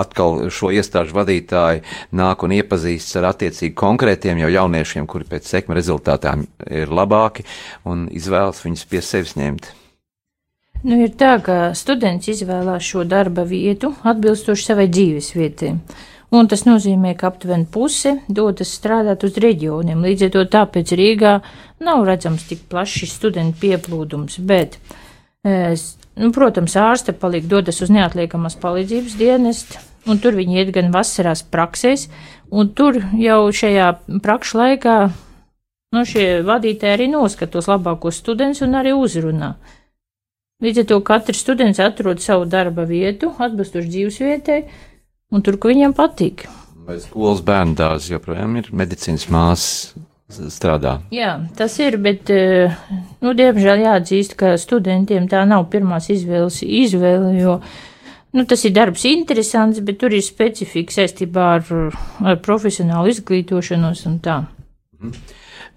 atkal 0.04 0.50
šo 0.52 0.72
iestāžu 0.76 1.16
vadītāji 1.18 1.84
nāk 2.20 2.44
un 2.46 2.56
iepazīstas 2.60 3.22
ar 3.22 3.32
attiecīgi 3.32 3.76
konkrētiem 3.80 4.44
jau 4.44 4.52
jauniešiem, 4.52 5.08
kuri 5.08 5.30
pēc 5.32 5.48
sekma 5.56 5.78
rezultātām 5.80 6.46
ir 6.68 6.92
labāki 6.92 7.48
un 7.88 8.10
izvēlas 8.12 8.64
viņus 8.66 8.90
pie 8.92 9.04
sevis 9.06 9.38
ņemt. 9.40 9.72
Nu, 10.82 10.98
ir 10.98 11.12
tā, 11.14 11.36
ka 11.46 11.76
students 11.78 12.30
izvēlās 12.32 12.86
šo 12.88 13.04
darba 13.06 13.44
vietu 13.46 13.92
atbilstoši 14.02 14.66
savai 14.66 14.88
dzīves 14.90 15.36
vietai. 15.38 15.76
Un 16.32 16.48
tas 16.48 16.64
nozīmē, 16.64 17.12
ka 17.20 17.28
aptuveni 17.28 17.68
puse 17.68 18.16
dodas 18.32 18.72
strādāt 18.78 19.26
uz 19.28 19.36
reģioniem. 19.44 20.00
Līdz 20.08 20.26
ar 20.26 20.32
to 20.34 20.44
tāpēc 20.54 20.94
Rīgā 20.96 21.34
nav 21.84 22.06
redzams 22.08 22.46
tik 22.48 22.64
plašs 22.72 23.12
studentu 23.18 23.60
pieplūdums. 23.66 24.40
Bet, 24.40 24.78
eh, 25.44 25.76
nu, 26.22 26.30
protams, 26.36 26.78
ārste 26.78 27.16
paliek 27.18 27.48
dodas 27.50 27.82
uz 27.82 27.92
neatliekamās 27.94 28.58
palīdzības 28.62 29.18
dienestu, 29.20 29.82
un 30.10 30.22
tur 30.22 30.38
viņi 30.38 30.62
iet 30.62 30.72
gan 30.76 30.94
vasarās 30.94 31.44
praksēs, 31.44 32.08
un 32.54 32.72
tur 32.78 33.00
jau 33.18 33.42
šajā 33.56 33.92
prakšu 34.24 34.62
laikā 34.62 34.96
nu, 35.96 36.06
šie 36.08 36.42
vadītāji 36.48 36.96
arī 36.96 37.10
noskatos 37.12 37.70
labākos 37.72 38.22
studentus 38.22 38.64
un 38.66 38.78
arī 38.80 38.94
uzrunā. 38.98 39.56
Līdz 40.62 40.84
ar 40.84 40.88
to 40.92 41.00
katrs 41.06 41.42
students 41.42 41.82
atrod 41.82 42.22
savu 42.22 42.46
darba 42.46 42.86
vietu, 42.86 43.32
atbilstoši 43.42 43.90
dzīves 43.90 44.20
vietai, 44.22 44.60
un 45.34 45.42
tur, 45.42 45.58
kur 45.58 45.74
viņam 45.74 45.96
patīk. 45.98 46.46
Vai 46.86 47.00
skolas 47.02 47.42
bērnu 47.46 47.74
dārzi 47.78 48.14
joprojām 48.14 48.60
ir 48.62 48.70
medicīnas 48.74 49.28
māsas 49.34 49.96
strādā? 50.54 50.98
Jā, 51.14 51.36
tas 51.58 51.78
ir, 51.84 51.98
bet, 52.02 52.30
eh, 52.30 52.76
nu, 53.22 53.34
diemžēl 53.38 53.86
jāatzīst, 53.86 54.36
ka 54.40 54.56
studentiem 54.62 55.28
tā 55.32 55.44
nav 55.48 55.68
pirmās 55.74 56.10
izvēles 56.14 56.62
izvēle, 56.66 57.34
jo, 57.40 57.60
nu, 58.34 58.46
tas 58.46 58.66
ir 58.66 58.76
darbs 58.76 59.06
interesants, 59.10 59.80
bet 59.80 60.00
tur 60.00 60.14
ir 60.14 60.24
specifika 60.26 61.02
saistībā 61.02 61.52
ar, 61.60 61.94
ar 62.24 62.42
profesionālu 62.44 63.14
izglītošanos 63.14 64.06
un 64.10 64.20
tā. 64.24 64.42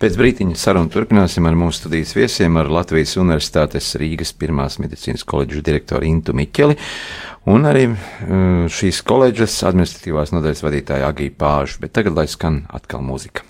Pēc 0.03 0.17
brīdiņa 0.19 0.59
sarunu 0.59 0.91
turpināsim 0.91 1.47
ar 1.47 1.55
mūsu 1.57 1.85
studijas 1.85 2.17
viesiem, 2.17 2.57
ar 2.59 2.69
Latvijas 2.69 3.15
Universitātes 3.17 3.93
Rīgas 4.01 4.35
pirmās 4.37 4.81
medicīnas 4.83 5.23
koledžas 5.25 5.63
direktoru 5.65 6.09
Intu 6.09 6.35
Miķeli 6.35 6.77
un 7.55 7.69
arī 7.71 7.87
uh, 7.93 8.67
šīs 8.73 9.01
koledžas 9.07 9.61
administratīvās 9.69 10.35
nodaļas 10.35 10.65
vadītāju 10.67 11.09
Agiju 11.09 11.37
Pāžu. 11.39 11.81
Bet 11.85 11.95
tagad 11.97 12.19
lai 12.19 12.27
skan 12.31 12.65
atkal 12.75 13.07
mūzika. 13.07 13.47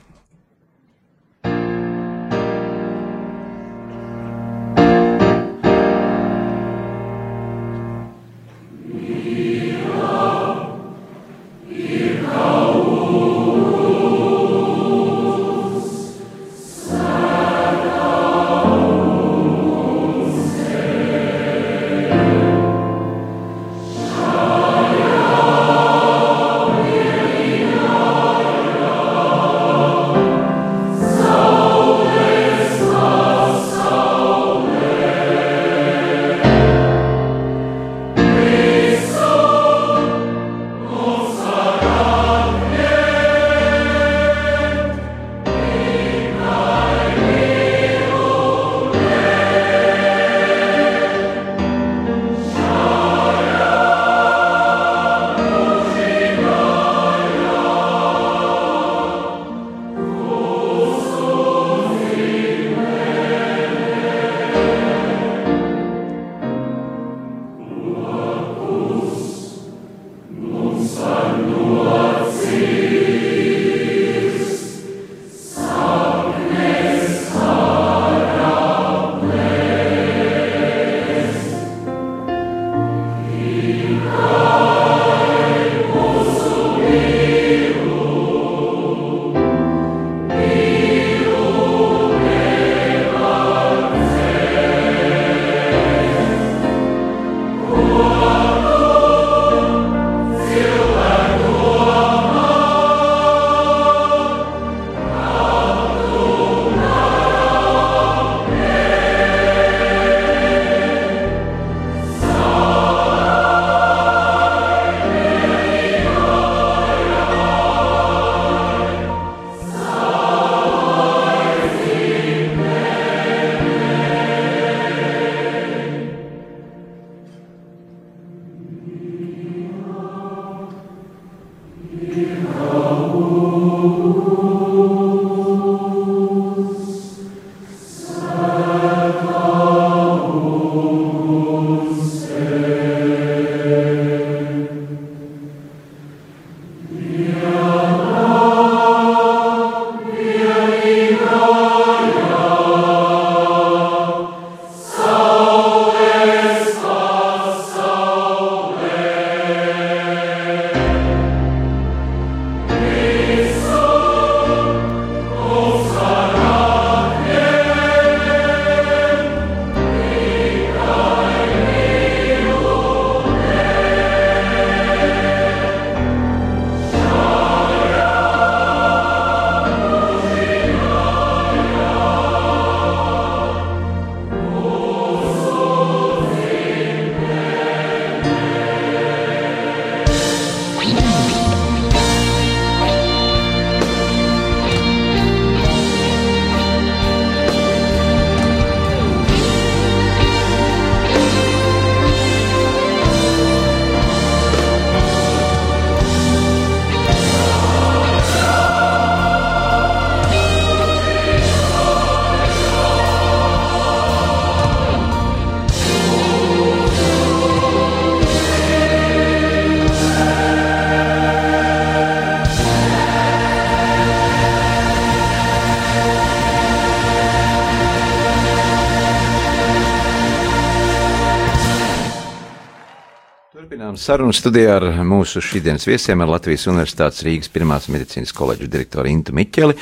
Sarunu 234.05 234.35
studijā 234.37 234.77
ar 234.77 234.85
mūsu 235.07 235.41
šīsdienas 235.45 235.87
viesiem, 235.89 236.21
ar 236.21 236.35
Latvijas 236.35 236.67
Universitātes 236.69 237.25
Rīgas 237.25 237.51
Pirmās 237.53 237.89
medicīnas 237.93 238.35
koledžas 238.37 238.69
direktoru 238.73 239.09
Intu 239.09 239.33
Miķeli 239.37 239.77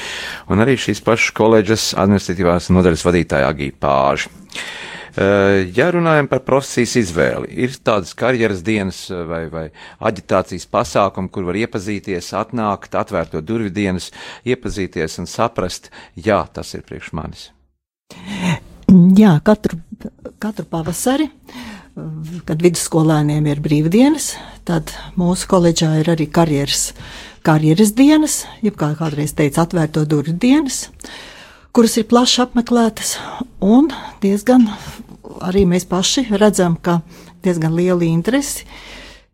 un 0.53 0.63
arī 0.63 0.77
šīs 0.79 1.03
pašas 1.03 1.35
koledžas 1.35 1.89
administratīvās 1.99 2.71
nodaļas 2.75 3.05
vadītāju 3.09 3.49
Agiju 3.49 3.79
Pāžu. 3.83 4.31
Eh, 5.13 5.69
Ja 5.77 5.91
runājam 5.93 6.29
par 6.31 6.41
profesijas 6.47 6.95
izvēli, 6.97 7.51
ir 7.65 7.75
tādas 7.85 8.15
karjeras 8.17 8.63
dienas 8.65 9.03
eh, 9.11 9.25
vai, 9.29 9.43
vai 9.53 9.67
aģitācijas 10.01 10.69
pasākumi, 10.71 11.29
kur 11.33 11.51
var 11.51 11.59
iepazīties, 11.65 12.31
atnākt, 12.39 12.95
atvērt 12.97 13.35
to 13.35 13.43
durvju 13.45 13.75
dienas, 13.75 14.13
iepazīties 14.49 15.19
un 15.21 15.29
saprast, 15.29 15.91
jā, 16.15 16.41
tas 16.55 16.73
ir 16.79 16.87
priekš 16.89 17.13
manis. 17.19 17.51
Jā, 19.19 19.35
katru, 19.45 19.83
katru 20.41 20.67
pavasari, 20.69 21.29
kad 22.49 22.63
vidusskolēniem 22.65 23.47
ir 23.51 23.61
brīvdienas, 23.65 24.33
tad 24.69 24.95
mūsu 25.21 25.49
koledžā 25.51 25.91
ir 26.01 26.13
arī 26.15 26.29
karjeras, 26.31 26.93
karjeras 27.45 27.93
dienas, 27.99 28.43
jeb 28.65 28.79
kā 28.81 28.93
kādreiz 28.99 29.35
teica, 29.37 29.67
atvērto 29.67 30.07
durvju 30.09 30.35
dienas, 30.41 30.87
kuras 31.77 31.99
ir 32.01 32.09
plaši 32.09 32.43
apmeklētas 32.47 33.17
un 33.61 33.91
diezgan 34.25 34.69
arī 35.43 35.67
mēs 35.69 35.87
paši 35.89 36.27
redzam, 36.41 36.77
ka 36.77 37.01
diezgan 37.45 37.75
liela 37.77 38.05
interesi 38.07 38.67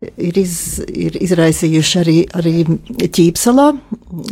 ir, 0.01 0.39
iz, 0.39 0.79
ir 0.87 1.17
izraisījuši 1.19 1.99
arī, 2.01 2.17
arī 2.35 2.55
Ķīpselā 3.09 3.71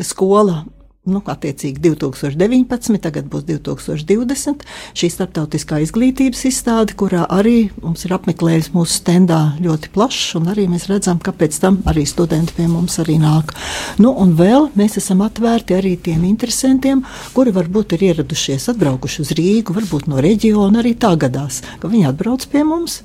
skola. 0.06 0.64
Nu, 1.08 1.22
attiecīgi 1.24 1.80
2019, 1.86 2.98
tagad 3.00 3.30
būs 3.32 3.46
2020. 3.48 4.66
Šī 4.98 5.08
starptautiskā 5.14 5.80
izglītības 5.86 6.42
izstāde, 6.50 6.98
kurā 7.00 7.22
arī 7.32 7.70
mums 7.80 8.04
ir 8.04 8.12
apmeklējis 8.18 8.74
mūsu 8.74 8.98
stendā 9.00 9.40
ļoti 9.64 9.94
plašs, 9.96 10.36
un 10.42 10.52
arī 10.52 10.68
mēs 10.68 10.90
redzam, 10.92 11.22
ka 11.24 11.32
pēc 11.32 11.62
tam 11.64 11.80
arī 11.88 12.04
studenti 12.10 12.58
pie 12.60 12.68
mums 12.68 13.00
arī 13.00 13.16
nāk. 13.24 13.56
Nu, 14.04 14.12
un 14.12 14.36
vēl 14.36 14.68
mēs 14.76 15.00
esam 15.00 15.24
atvērti 15.24 15.80
arī 15.80 15.96
tiem 16.10 16.28
interesantiem, 16.28 17.06
kuri 17.32 17.56
varbūt 17.56 17.96
ir 17.96 18.10
ieradušies, 18.12 18.68
atbraukuši 18.76 19.24
uz 19.24 19.36
Rīgu, 19.40 19.80
varbūt 19.80 20.12
no 20.12 20.20
reģiona, 20.20 20.84
arī 20.84 20.98
tā 21.00 21.16
gadās, 21.16 21.64
ka 21.80 21.88
viņi 21.88 22.12
atbrauc 22.12 22.52
pie 22.52 22.68
mums, 22.68 23.00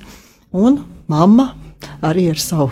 un 0.51 0.83
mamma 1.07 1.53
arī 2.03 2.27
ar 2.31 2.39
savu, 2.41 2.69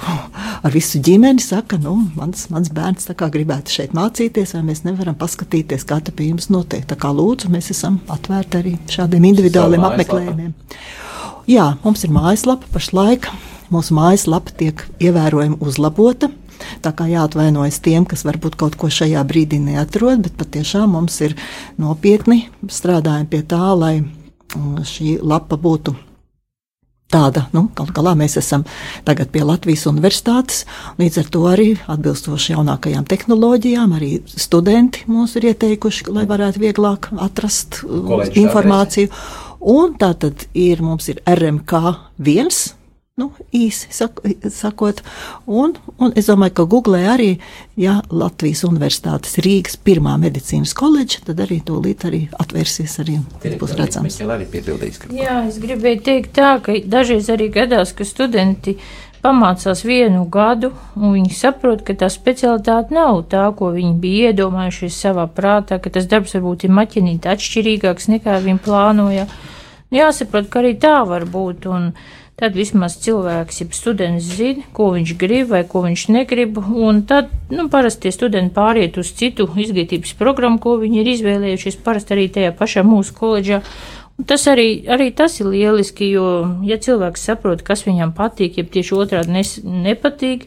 ar 0.65 0.73
visu 0.73 1.01
ģimeni 1.03 1.43
saka, 1.43 1.79
nu, 1.81 1.95
mans, 2.17 2.47
mans 2.53 2.71
bērns 2.73 3.09
tā 3.09 3.15
kā 3.17 3.29
gribētu 3.33 3.73
šeit 3.73 3.95
mācīties, 3.97 4.55
vai 4.57 4.63
mēs 4.71 4.83
nevaram 4.87 5.17
paskatīties, 5.19 5.85
kā 5.87 6.01
te 6.03 6.13
pie 6.15 6.31
jums 6.31 6.51
notiek. 6.53 6.85
Tā 6.87 6.97
kā 6.99 7.13
lūdzu, 7.15 7.51
mēs 7.53 7.71
esam 7.75 8.01
atvērti 8.11 8.61
arī 8.61 8.75
šādiem 8.91 9.29
individuāliem 9.31 9.87
apmeklējumiem. 9.91 10.53
Jā, 11.49 11.71
mums 11.85 12.05
ir 12.05 12.13
mājaslapa 12.15 12.69
pašlaik. 12.73 13.27
Mūsu 13.71 13.95
mājaslapa 13.95 14.53
tiek 14.59 14.83
ievērojami 14.99 15.61
uzlabota. 15.63 16.29
Tā 16.85 16.91
kā 16.93 17.07
jāatvainojas 17.09 17.79
tiem, 17.81 18.05
kas 18.05 18.25
varbūt 18.27 18.57
kaut 18.59 18.77
ko 18.77 18.91
šajā 18.91 19.23
brīdī 19.27 19.57
neatrod, 19.63 20.21
bet 20.27 20.37
patiešām 20.37 20.93
mums 20.93 21.17
ir 21.25 21.35
nopietni 21.81 22.45
strādājumi 22.69 23.29
pie 23.31 23.41
tā, 23.47 23.63
lai 23.73 23.95
mm, 24.03 24.85
šī 24.85 25.17
lapa 25.25 25.57
būtu 25.57 25.95
tāda, 27.11 27.45
nu, 27.55 27.67
galu 27.77 27.93
galā 27.95 28.15
mēs 28.17 28.37
esam 28.39 28.65
tagad 29.07 29.31
pie 29.33 29.43
Latvijas 29.45 29.85
universitātes, 29.91 30.65
līdz 31.01 31.21
ar 31.21 31.31
to 31.35 31.45
arī 31.51 31.69
atbilstoši 31.91 32.55
jaunākajām 32.55 33.07
tehnoloģijām, 33.11 33.95
arī 33.99 34.11
studenti 34.31 35.05
mums 35.11 35.35
ir 35.39 35.51
ieteikuši, 35.51 36.09
lai 36.15 36.27
varētu 36.29 36.63
vieglāk 36.63 37.11
atrast 37.21 37.81
uh, 37.83 38.01
Koledžas 38.07 38.37
informāciju. 38.41 39.13
Un 39.71 39.93
tā 40.01 40.15
tad 40.17 40.47
ir, 40.57 40.81
mums 40.81 41.11
ir 41.11 41.21
RMK 41.29 41.83
viens. 42.17 42.71
Nu, 43.21 43.27
īsi 43.53 43.91
sak, 43.93 44.17
sakot, 44.49 45.03
un, 45.45 45.75
un 46.01 46.13
es 46.17 46.25
domāju, 46.31 46.55
ka 46.57 46.63
Google 46.71 47.03
arī, 47.11 47.35
ja 47.77 47.99
Latvijas 48.09 48.63
Universitātes 48.65 49.37
Rīgas 49.45 49.77
pirmā 49.77 50.15
medicīnas 50.21 50.73
koledža, 50.77 51.21
tad 51.27 51.43
arī 51.45 51.59
tūlīt 51.67 52.07
arī 52.09 52.23
atvērsies, 52.41 52.97
arī 53.03 53.19
būs 53.61 53.75
redzams. 53.77 54.17
Jā, 55.13 55.37
es 55.45 55.61
gribēju 55.61 56.01
teikt 56.07 56.33
tā, 56.39 56.55
ka 56.65 56.79
dažreiz 56.81 57.29
arī 57.29 57.51
gadās, 57.53 57.93
ka 57.93 58.07
studenti 58.09 58.77
pamācās 59.21 59.85
vienu 59.85 60.25
gadu, 60.33 60.71
un 60.97 61.13
viņi 61.19 61.37
saprot, 61.37 61.85
ka 61.85 61.93
tā 61.93 62.09
specialitāte 62.09 62.95
nav 62.97 63.27
tā, 63.29 63.43
ko 63.53 63.69
viņi 63.75 63.93
bija 64.01 64.31
iedomājušies 64.33 64.97
savā 65.05 65.27
prātā, 65.29 65.77
ka 65.77 65.93
tas 65.93 66.09
darbs 66.09 66.33
varbūt 66.39 66.65
ir 66.65 66.73
maķinīt 66.73 67.29
atšķirīgāks 67.29 68.09
nekā 68.15 68.41
viņi 68.47 68.63
plānoja. 68.65 69.29
Nu, 69.29 69.59
Jāsaprot, 69.91 70.47
ka 70.47 70.61
arī 70.61 70.77
tā 70.79 71.01
var 71.03 71.25
būt, 71.27 71.67
un 71.67 71.91
tad 72.39 72.55
vismaz 72.57 72.95
cilvēks, 73.03 73.61
ja 73.61 73.67
students 73.75 74.27
zina, 74.37 74.65
ko 74.73 74.91
viņš 74.95 75.15
grib 75.19 75.51
vai 75.51 75.61
ko 75.67 75.83
viņš 75.85 76.05
negrib, 76.13 76.57
un 76.57 77.03
tad, 77.09 77.29
nu, 77.53 77.67
parasti 77.69 78.11
studenti 78.13 78.55
pāriet 78.55 78.97
uz 79.01 79.11
citu 79.17 79.49
izglītības 79.51 80.15
programmu, 80.19 80.61
ko 80.61 80.77
viņi 80.81 81.01
ir 81.03 81.11
izvēlējušies, 81.15 81.81
parasti 81.85 82.15
arī 82.17 82.29
tajā 82.33 82.53
pašā 82.57 82.85
mūsu 82.87 83.17
koledžā. 83.17 83.61
Un 84.19 84.27
Tas 84.27 84.43
arī, 84.45 84.83
arī 84.91 85.09
tas 85.17 85.39
ir 85.39 85.47
lieliski, 85.49 86.11
jo, 86.13 86.25
ja 86.67 86.77
cilvēks 86.77 87.23
saprot, 87.25 87.63
kas 87.65 87.85
viņam 87.87 88.11
patīk, 88.13 88.59
ja 88.59 88.65
tieši 88.69 88.97
otrādi 88.97 89.33
nes, 89.33 89.55
nepatīk, 89.65 90.45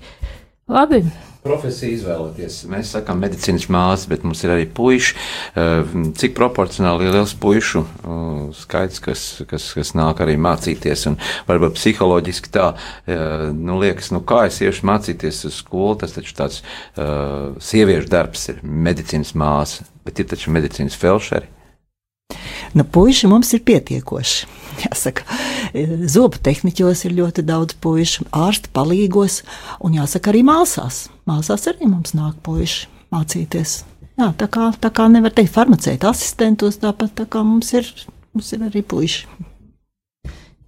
labi. 0.70 1.02
Profesiju 1.44 1.98
izvēloties. 1.98 2.62
Mēs 2.72 2.94
sakām 2.94 3.20
medicīnas 3.20 3.66
māsas, 3.72 4.06
bet 4.08 4.22
mums 4.24 4.40
ir 4.46 4.54
arī 4.54 4.64
puiši. 4.64 5.16
Eh, 5.60 5.92
Cik 6.16 6.32
proporcionāli 6.38 7.04
ir 7.04 7.16
liels 7.18 7.34
puišu 7.40 7.82
eh, 7.84 8.18
skaits, 8.56 9.02
kas, 9.04 9.24
kas, 9.50 9.68
kas 9.76 9.92
nāk 9.98 10.22
arī 10.24 10.38
mācīties, 10.40 11.04
un 11.10 11.18
varbūt 11.48 11.76
psiholoģiski 11.76 12.52
tā, 12.54 12.70
eh, 13.04 13.50
nu, 13.52 13.76
liekas, 13.82 14.08
nu, 14.14 14.22
kā 14.24 14.46
es 14.48 14.62
iešu 14.64 14.88
mācīties 14.88 15.44
uz 15.50 15.60
skolu, 15.60 15.98
tas 16.00 16.14
taču 16.16 16.32
tāds 16.38 16.62
uh, 16.62 17.52
sieviešu 17.62 18.08
darbs 18.10 18.48
ir 18.52 18.60
medicīnas 18.64 19.34
māsa, 19.38 19.84
bet 20.06 20.20
ir 20.22 20.28
taču 20.30 20.52
medicīnas 20.54 20.96
felšeri. 20.98 21.50
Nu, 22.74 22.86
puiši 22.88 23.28
mums 23.30 23.52
ir 23.54 23.62
pietiekoši. 23.68 24.48
Jāsaka, 24.84 25.26
zobu 26.10 26.40
tehniķos 26.42 27.04
ir 27.06 27.18
ļoti 27.20 27.44
daudz 27.46 27.76
puišu, 27.84 28.30
ārsta 28.32 28.72
palīgos, 28.74 29.42
un 29.84 30.00
jāsaka, 30.00 30.32
arī 30.32 30.42
māsās. 30.46 31.04
Māsās 31.28 31.66
arī 31.70 31.88
mums 31.88 32.12
nāk 32.16 32.36
puiši 32.44 32.88
mācīties. 33.14 33.80
Jā, 34.14 34.28
tā 34.38 34.46
kā, 34.52 34.68
tā 34.78 34.92
kā 34.94 35.08
nevar 35.10 35.32
teikt, 35.34 35.54
farmaceita 35.54 36.12
asistentos 36.12 36.78
tāpat 36.82 37.16
tā 37.18 37.26
kā 37.30 37.42
mums 37.46 37.72
ir, 37.74 37.88
mums 38.34 38.52
ir 38.54 38.62
arī 38.68 38.84
puiši. 38.86 39.50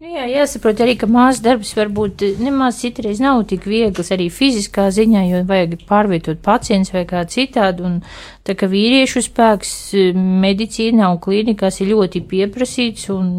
Jā, 0.07 0.27
jāsaprot 0.29 0.81
arī, 0.85 0.93
ka 1.01 1.07
māsas 1.11 1.43
darbs 1.45 1.71
varbūt 1.77 2.23
nemaz 2.39 2.79
citreiz 2.83 3.19
nav 3.21 3.41
tik 3.51 3.65
viegls 3.69 4.13
arī 4.15 4.27
fiziskā 4.31 4.87
ziņā, 4.93 5.23
jo 5.31 5.41
vajag 5.49 5.79
pārvietot 5.89 6.43
pacients 6.45 6.93
vai 6.95 7.03
kā 7.09 7.23
citādi. 7.33 7.85
Un 7.87 7.95
tā 8.47 8.55
kā 8.59 8.69
vīriešu 8.71 9.25
spēks 9.27 9.73
eh, 9.97 10.13
medicīnā 10.47 11.09
un 11.11 11.21
klīnikās 11.23 11.81
ir 11.83 11.95
ļoti 11.95 12.23
pieprasīts, 12.29 13.09
un 13.15 13.33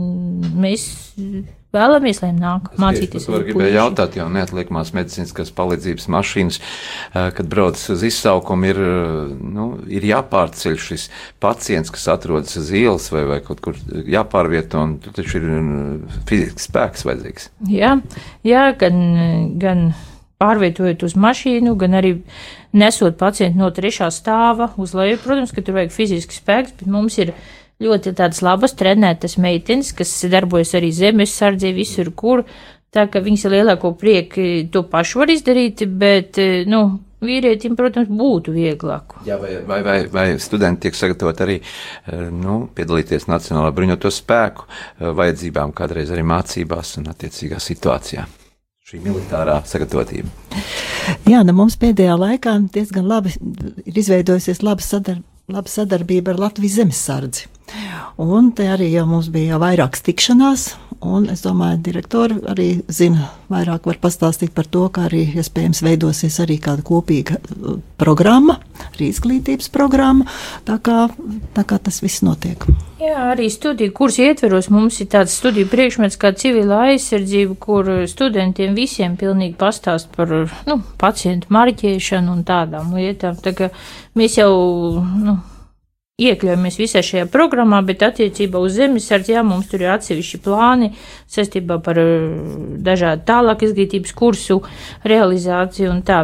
mēs 0.57 0.89
vēlamies, 1.77 2.21
lai 2.23 2.31
nāk 2.35 2.71
mācīties. 2.81 3.27
Es 3.27 3.45
gribēju 3.47 3.75
jautāt, 3.75 4.17
jau 4.19 4.27
neatliekamās 4.33 4.93
medicīniskās 4.97 5.53
palīdzības 5.57 6.09
mašīnas, 6.13 6.59
eh, 6.59 7.29
kad 7.37 7.49
brauc 7.51 7.81
uz 7.93 8.03
izsaukumu, 8.09 8.71
ir, 8.71 8.81
eh, 8.81 9.31
nu, 9.57 9.69
ir 9.87 10.09
jāpārceļ 10.09 10.77
šis 10.87 11.07
pacients, 11.43 11.93
kas 11.93 12.07
atrodas 12.17 12.57
uz 12.57 12.71
ielas 12.71 13.09
vai, 13.13 13.23
vai 13.29 13.39
kaut 13.45 13.61
kur 13.61 13.79
jāpārvieto, 14.17 14.83
un 14.83 14.97
tur 14.99 15.13
taču 15.13 15.39
ir 15.39 15.47
eh, 15.47 16.19
fizisks 16.29 16.69
spēks 16.69 17.07
vajadzīgs. 17.07 17.49
Jā, 17.71 17.97
jā 18.43 18.67
gan, 18.77 19.57
gan 19.57 19.93
pārvietojot 20.41 21.03
uz 21.07 21.15
mašīnu, 21.17 21.73
gan 21.79 21.97
arī 21.97 22.13
nesot 22.77 23.17
pacientu 23.17 23.61
no 23.61 23.69
trešā 23.73 24.09
stāva 24.13 24.71
uz 24.77 24.93
leju. 24.97 25.19
Protams, 25.23 25.53
ka 25.53 25.63
tur 25.65 25.79
vajag 25.79 25.93
fizisks 25.95 26.41
spēks, 26.41 26.75
bet 26.77 26.91
mums 26.91 27.17
ir 27.21 27.33
ļoti 27.83 28.13
tādas 28.17 28.41
labas 28.45 28.75
trenētas 28.77 29.37
meitenes, 29.41 29.93
kas 29.97 30.13
darbojas 30.31 30.75
arī 30.77 30.91
zemes 30.95 31.35
sardzē 31.37 31.73
visur, 31.75 32.13
kur. 32.15 32.45
Tā 32.93 33.03
ka 33.11 33.19
viņas 33.19 33.43
ar 33.49 33.53
lielāko 33.57 33.91
prieku 33.99 34.45
to 34.71 34.85
pašu 34.87 35.19
var 35.21 35.33
izdarīt, 35.33 35.83
bet, 35.99 36.39
nu, 36.71 36.85
vīrietim, 37.23 37.75
protams, 37.77 38.09
būtu 38.13 38.53
vieglāk. 38.55 39.17
Jā, 39.27 39.37
vai, 39.41 39.57
vai, 39.65 39.79
vai, 39.85 39.97
vai 40.11 40.25
studenti 40.41 40.85
tiek 40.87 40.97
sagatavoti 40.97 41.45
arī 41.45 41.57
eh, 41.59 42.27
nu, 42.33 42.59
piedalīties 42.75 43.27
Nacionālā 43.31 43.71
bruņoto 43.75 44.11
spēku 44.13 44.67
eh, 44.67 45.09
vajadzībām, 45.17 45.73
kādreiz 45.77 46.13
arī 46.13 46.25
mācībās 46.27 46.97
un 47.01 47.09
attiecīgā 47.13 47.61
situācijā? 47.63 48.27
Šī 48.87 49.01
militārā 49.03 49.57
sagatavotība. 49.67 50.29
Jā, 51.27 51.41
nu 51.43 51.57
mums 51.57 51.75
pēdējā 51.79 52.13
laikā 52.15 52.53
diezgan 52.71 53.09
labi 53.09 53.33
ir 53.83 53.99
izveidojusies 53.99 54.63
laba, 54.63 54.85
sadar, 54.85 55.19
laba 55.51 55.71
sadarbība 55.71 56.31
ar 56.31 56.45
Latvijas 56.45 56.79
zemesardzi. 56.79 57.49
Un 58.17 58.51
te 58.55 58.65
arī 58.71 58.89
jau 58.93 59.05
mums 59.09 59.27
bija 59.29 59.53
jau 59.53 59.61
vairākas 59.61 60.01
tikšanās, 60.05 60.67
un 61.05 61.27
es 61.29 61.43
domāju, 61.45 61.77
direktori 61.85 62.39
arī 62.49 62.67
zina, 62.89 63.27
vairāk 63.51 63.85
var 63.89 63.99
pastāstīt 64.01 64.53
par 64.55 64.65
to, 64.71 64.87
kā 64.93 65.05
arī 65.09 65.25
iespējams 65.37 65.83
veidosies 65.85 66.39
arī 66.41 66.57
kāda 66.63 66.85
kopīga 66.87 67.37
uh, 67.37 67.77
programma, 67.99 68.57
arī 68.89 69.11
izglītības 69.11 69.69
programma, 69.73 70.25
tā 70.65 70.79
kā, 70.81 71.07
tā 71.53 71.65
kā 71.67 71.79
tas 71.83 72.01
viss 72.01 72.23
notiek. 72.25 72.65
Jā, 72.97 73.27
arī 73.35 73.49
studiju 73.53 73.93
kursu 73.93 74.23
ietveros 74.25 74.71
mums 74.73 74.97
ir 75.03 75.11
tāds 75.13 75.35
studiju 75.37 75.69
priekšmets 75.69 76.17
kā 76.17 76.31
civila 76.33 76.79
aizsardzība, 76.87 77.59
kur 77.61 77.91
studentiem 78.09 78.73
visiem 78.77 79.19
pilnīgi 79.19 79.53
pastāst 79.59 80.09
par 80.15 80.33
nu, 80.65 80.79
pacientu 80.97 81.53
marķēšanu 81.53 82.33
un 82.33 82.41
tādām 82.47 82.95
lietām. 82.97 83.37
Tā 83.37 83.53
kā 83.59 83.69
mēs 84.17 84.39
jau 84.41 84.49
nu, 85.05 85.37
iekļaujamies 86.17 86.79
visā 86.79 87.03
šajā 87.05 87.27
programmā, 87.29 87.83
bet 87.85 88.01
attiecībā 88.01 88.57
uz 88.57 88.73
zemesardzi, 88.79 89.35
jā, 89.35 89.43
mums 89.45 89.67
tur 89.69 89.83
ir 89.83 89.91
atsevišķi 89.93 90.39
plāni 90.41 90.91
saistībā 91.29 91.77
par 91.85 91.99
eh, 92.01 92.23
dažādu 92.87 93.25
tālāk 93.27 93.67
izglītības 93.67 94.15
kursu 94.17 94.63
realizāciju 95.05 95.91
un 95.93 95.99
tā. 96.07 96.23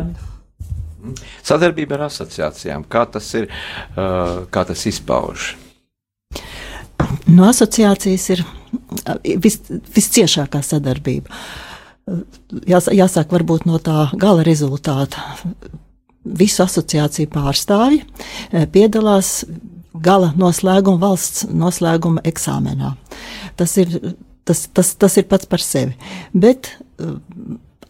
Sadarbība 1.45 1.99
ar 1.99 2.07
asociācijām, 2.07 2.87
kā 2.89 3.03
tas 3.11 3.27
ir, 3.35 3.49
uh, 3.51 4.45
kā 4.49 4.63
tas 4.65 4.85
izpauž? 4.87 5.49
No 7.27 7.49
asociācijas 7.49 8.27
ir 8.33 8.43
uh, 8.45 9.17
vis, 9.43 9.59
visciešākā 9.67 10.61
sadarbība. 10.63 11.43
Jās, 12.71 12.87
jāsāk 12.87 13.35
varbūt 13.35 13.67
no 13.67 13.81
tā 13.83 14.07
gala 14.19 14.47
rezultāta. 14.47 15.21
Visu 16.23 16.63
asociāciju 16.63 17.29
pārstāvji 17.35 17.99
eh, 17.99 18.63
piedalās 18.71 19.41
gala 19.93 20.31
noslēguma, 20.37 20.99
valsts 21.01 21.47
noslēguma 21.49 22.23
eksāmenā. 22.27 22.93
Tas 23.59 23.75
ir, 23.81 23.93
tas, 24.45 24.65
tas, 24.73 24.93
tas 24.99 25.17
ir 25.21 25.27
pats 25.29 25.49
par 25.49 25.61
sevi. 25.63 25.93
Bet 26.33 26.71
uh, 26.73 27.17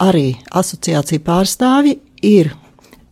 arī 0.03 0.33
asociācija 0.51 1.23
pārstāvji 1.23 1.99
ir 2.27 2.53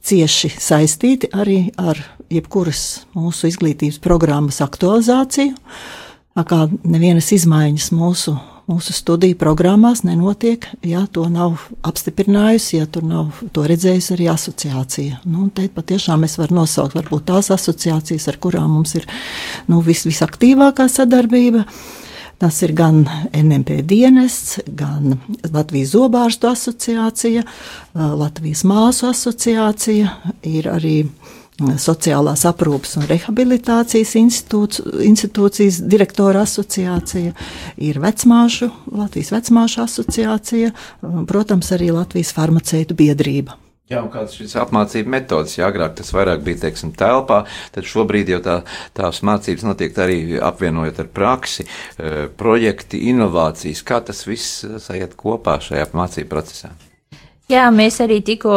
cieši 0.02 0.52
saistīti 0.58 1.30
arī 1.32 1.64
ar 1.80 2.00
jebkuras 2.32 3.06
mūsu 3.16 3.50
izglītības 3.52 4.00
programmas 4.04 4.62
aktualizāciju. 4.64 5.56
Tā 5.56 6.01
kā 6.36 6.66
nevienas 6.88 7.32
izmaiņas 7.36 7.92
mūsu, 7.96 8.34
mūsu 8.72 8.94
studiju 8.96 9.36
programmās 9.40 10.04
nenotiek, 10.08 10.68
ja 10.88 11.04
to 11.12 11.26
nav 11.30 11.66
apstiprinājusi, 11.88 12.78
ja 12.80 12.88
tur 12.88 13.04
nav 13.08 13.42
to 13.56 13.66
redzējusi 13.68 14.14
arī 14.16 14.30
asociācija. 14.32 15.22
Nu, 15.28 15.50
te 15.54 15.68
patiešām 15.72 16.24
es 16.28 16.38
varu 16.40 16.62
nosaukt 16.62 16.96
varbūt 16.96 17.28
tās 17.32 17.52
asociācijas, 17.54 18.30
ar 18.32 18.40
kurām 18.42 18.72
mums 18.78 18.96
ir 19.00 19.10
nu, 19.68 19.82
vis, 19.86 20.06
visaktīvākā 20.08 20.88
sadarbība. 20.92 21.66
Tas 22.42 22.56
ir 22.66 22.72
gan 22.74 23.04
NMP 23.38 23.84
dienests, 23.86 24.64
gan 24.66 25.20
Latvijas 25.54 25.92
zobārstu 25.94 26.48
asociācija, 26.50 27.44
Latvijas 27.94 28.64
māsu 28.66 29.12
asociācija, 29.12 30.16
ir 30.50 30.72
arī 30.72 30.96
Sociālās 31.82 32.46
aprūpes 32.50 32.98
un 33.00 33.08
rehabilitācijas 33.10 34.14
institūcijas 34.20 35.82
direktora 35.86 36.46
asociācija, 36.48 37.34
ir 37.78 38.00
vecmāšu, 38.02 38.72
Latvijas 38.92 39.34
vecmāšu 39.36 39.84
asociācija, 39.86 40.72
protams, 41.30 41.74
arī 41.76 41.92
Latvijas 41.96 42.34
farmaceitu 42.38 42.98
biedrība. 42.98 43.58
Jā, 43.92 44.00
un 44.00 44.12
kādas 44.12 44.38
šīs 44.40 44.54
apmācību 44.62 45.12
metodas, 45.12 45.58
ja 45.58 45.68
agrāk 45.68 45.98
tas 45.98 46.14
vairāk 46.16 46.46
bija, 46.46 46.62
teiksim, 46.62 46.94
telpā, 46.96 47.42
tad 47.76 47.88
šobrīd 47.92 48.30
jau 48.32 48.40
tā, 48.46 48.62
tās 48.96 49.20
mācības 49.28 49.66
notiek 49.68 50.00
arī 50.00 50.20
apvienojot 50.40 51.02
ar 51.04 51.10
praksi, 51.12 51.66
eh, 51.68 52.22
projekti, 52.40 53.02
inovācijas, 53.12 53.84
kā 53.84 54.00
tas 54.08 54.24
viss 54.30 54.64
sajiet 54.86 55.18
kopā 55.20 55.60
šajā 55.60 55.90
mācību 55.92 56.32
procesā. 56.32 56.72
Jā, 57.52 57.66
mēs 57.76 57.98
arī 58.00 58.22
tikko 58.24 58.54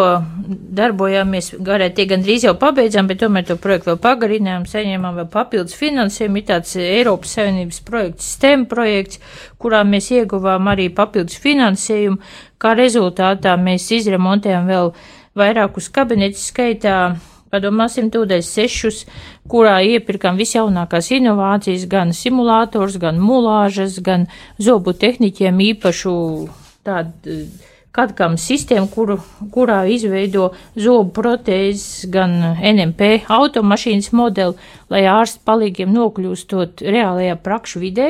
darbojāmies, 0.78 1.48
garēt 1.66 1.96
tie 1.96 2.04
gandrīz 2.06 2.44
jau 2.46 2.52
pabeidzām, 2.60 3.08
bet 3.10 3.18
tomēr 3.24 3.46
to 3.48 3.56
projektu 3.58 3.90
vēl 3.90 3.98
pagarinājām, 4.04 4.68
saņēmām 4.70 5.16
vēl 5.18 5.26
papildus 5.32 5.74
finansējumu. 5.80 6.38
Ir 6.38 6.46
tāds 6.52 6.76
Eiropas 6.78 7.32
Savienības 7.34 7.80
projekts, 7.88 8.28
STEM 8.36 8.68
projekts, 8.70 9.18
kurā 9.58 9.80
mēs 9.88 10.12
ieguvām 10.14 10.70
arī 10.70 10.86
papildus 10.94 11.40
finansējumu. 11.42 12.20
Kā 12.62 12.76
rezultātā 12.78 13.56
mēs 13.58 13.88
izremontējām 13.98 14.70
vēl 14.70 14.94
vairākus 15.42 15.90
kabinetus 15.90 16.46
skaitā. 16.52 16.98
Padomāsim, 17.50 18.14
tūdaļ 18.14 18.46
sešus, 18.46 19.04
kurā 19.50 19.80
iepirkām 19.90 20.38
visjaunākās 20.38 21.10
inovācijas, 21.18 21.90
gan 21.90 22.14
simulators, 22.14 23.02
gan 23.02 23.18
mulāžas, 23.22 23.98
gan 24.06 24.30
zobu 24.62 24.94
tehniķiem 24.94 25.62
īpašu 25.72 26.16
tādu 26.86 27.42
Katkam 27.94 28.34
sistēmu, 28.40 28.88
kuru, 28.90 29.20
kurā 29.54 29.84
izveido 29.86 30.48
zobu 30.74 31.12
protēzes, 31.14 32.08
gan 32.10 32.32
NMP 32.58 33.28
automašīnas 33.30 34.10
modeli, 34.18 34.58
lai 34.90 35.04
ārstu 35.06 35.44
palīgiem 35.46 35.92
nokļūstot 35.94 36.82
reālajā 36.82 37.36
prakšu 37.44 37.84
vidē, 37.84 38.08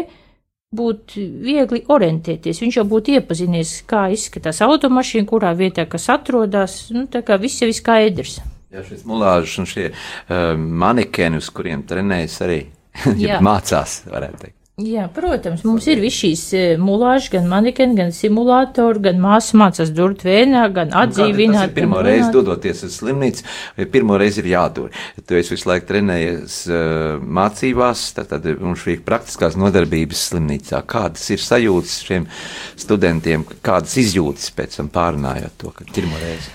būtu 0.75 1.27
viegli 1.45 1.83
orientēties. 1.93 2.63
Viņš 2.65 2.81
jau 2.81 2.87
būtu 2.89 3.19
iepazinies, 3.19 3.77
kā 3.91 4.07
izskatās 4.15 4.63
automašīna, 4.65 5.29
kurā 5.29 5.53
vietā 5.59 5.85
kas 5.91 6.09
atrodas. 6.17 6.81
Nu, 6.95 7.05
tā 7.11 7.21
kā 7.27 7.37
viss 7.41 7.61
jau 7.61 7.69
ir 7.69 7.77
skaidrs. 7.77 8.41
Jā, 8.75 8.83
šis 8.89 9.05
mulāžas 9.07 9.61
un 9.61 9.71
šie 9.71 9.89
uh, 9.93 10.57
manikeni, 10.57 11.45
uz 11.45 11.53
kuriem 11.55 11.85
trenējas 11.87 12.41
arī 12.49 12.61
mācās, 13.53 14.01
varētu 14.09 14.47
teikt. 14.47 14.64
Jā, 14.75 15.05
protams, 15.15 15.61
mums 15.63 15.85
ir 15.87 16.01
visas 16.03 16.17
šīs 16.19 16.41
eh, 16.59 16.71
mulāžas, 16.83 17.29
gan 17.31 17.45
manikeni, 17.47 17.95
gan 17.95 18.09
simulātori, 18.11 19.05
gan 19.05 19.21
māsas 19.23 19.55
mācās 19.55 19.93
durt 19.95 20.25
vēnā, 20.27 20.65
gan 20.75 20.91
Nu, 20.91 20.97
atdzīvināt. 21.05 21.69
ir 21.71 21.77
pirmo 21.77 22.01
reizi 22.03 22.33
dodoties 22.35 22.83
uz 22.89 22.97
slimnīcu, 22.99 23.47
pirmo 23.95 24.19
reizi 24.19 24.43
ir 24.43 24.51
jādur. 24.57 24.91
Tu 25.23 25.39
esi 25.39 25.55
visu 25.55 25.71
laiku 25.71 25.87
trenējies 25.93 26.57
uh, 26.67 27.23
mācībās, 27.23 28.03
tad, 28.19 28.33
tad 28.35 28.51
mums 28.59 28.83
šī 28.83 28.99
praktiskās 29.07 29.55
nodarbības 29.63 30.27
slimnīcā. 30.33 30.83
Kādas 30.91 31.31
ir 31.31 31.47
sajūtas 31.47 32.01
šiem 32.09 32.27
studentiem, 32.75 33.47
kādas 33.63 33.95
izjūtas 34.03 34.51
pēc 34.59 34.81
tam 34.83 34.91
pārunājot 34.91 35.55
to, 35.63 35.71
ka 35.71 35.87
pirmo 35.95 36.19
reizi? 36.19 36.51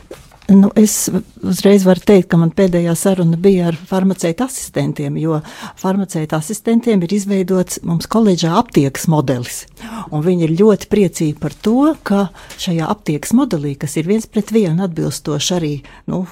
Nu, 0.49 0.71
es 0.75 1.09
uzreiz 1.45 1.83
varu 1.85 2.01
teikt, 2.01 2.29
ka 2.31 2.37
man 2.41 2.49
pēdējā 2.55 2.95
saruna 2.97 3.37
bija 3.37 3.67
ar 3.69 3.77
farmaceitu 3.89 4.47
asistentiem, 4.47 5.17
jo 5.21 5.37
farmaceitu 5.77 6.35
asistentiem 6.39 7.03
ir 7.05 7.13
izveidots 7.13 7.83
mums 7.85 8.09
koledžā 8.09 8.55
aptiekas 8.57 9.05
modelis. 9.11 9.61
Un 10.09 10.23
viņi 10.25 10.47
ir 10.47 10.55
ļoti 10.59 10.89
priecīgi 10.89 11.37
par 11.39 11.53
to, 11.53 11.93
ka 12.03 12.25
šajā 12.59 12.87
aptiekas 12.89 13.35
modelī, 13.37 13.75
kas 13.79 13.93
ir 14.01 14.09
viens 14.09 14.25
pret 14.25 14.49
vienu 14.55 14.83
atbilstoši 14.87 15.53
arī, 15.59 15.71
nu, 16.09 16.23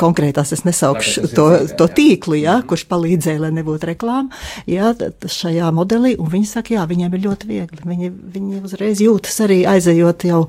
konkrētās 0.00 0.54
es 0.56 0.64
nesaukšu 0.66 1.28
to, 1.34 1.46
to 1.78 1.88
tīklu, 1.98 2.38
jā, 2.40 2.58
kurš 2.68 2.86
palīdzēja, 2.90 3.42
lai 3.44 3.52
nebūtu 3.58 3.90
reklāma, 3.92 4.32
jā, 4.68 4.94
šajā 5.28 5.68
modelī, 5.76 6.14
un 6.16 6.32
viņi 6.32 6.48
saka, 6.48 6.78
jā, 6.78 6.88
viņiem 6.88 7.14
ir 7.14 7.24
ļoti 7.28 7.50
viegli. 7.52 7.84
Viņi, 7.92 8.10
viņi 8.34 8.64
uzreiz 8.64 9.04
jūtas 9.04 9.36
arī 9.44 9.60
aizejot 9.68 10.26
jau 10.28 10.42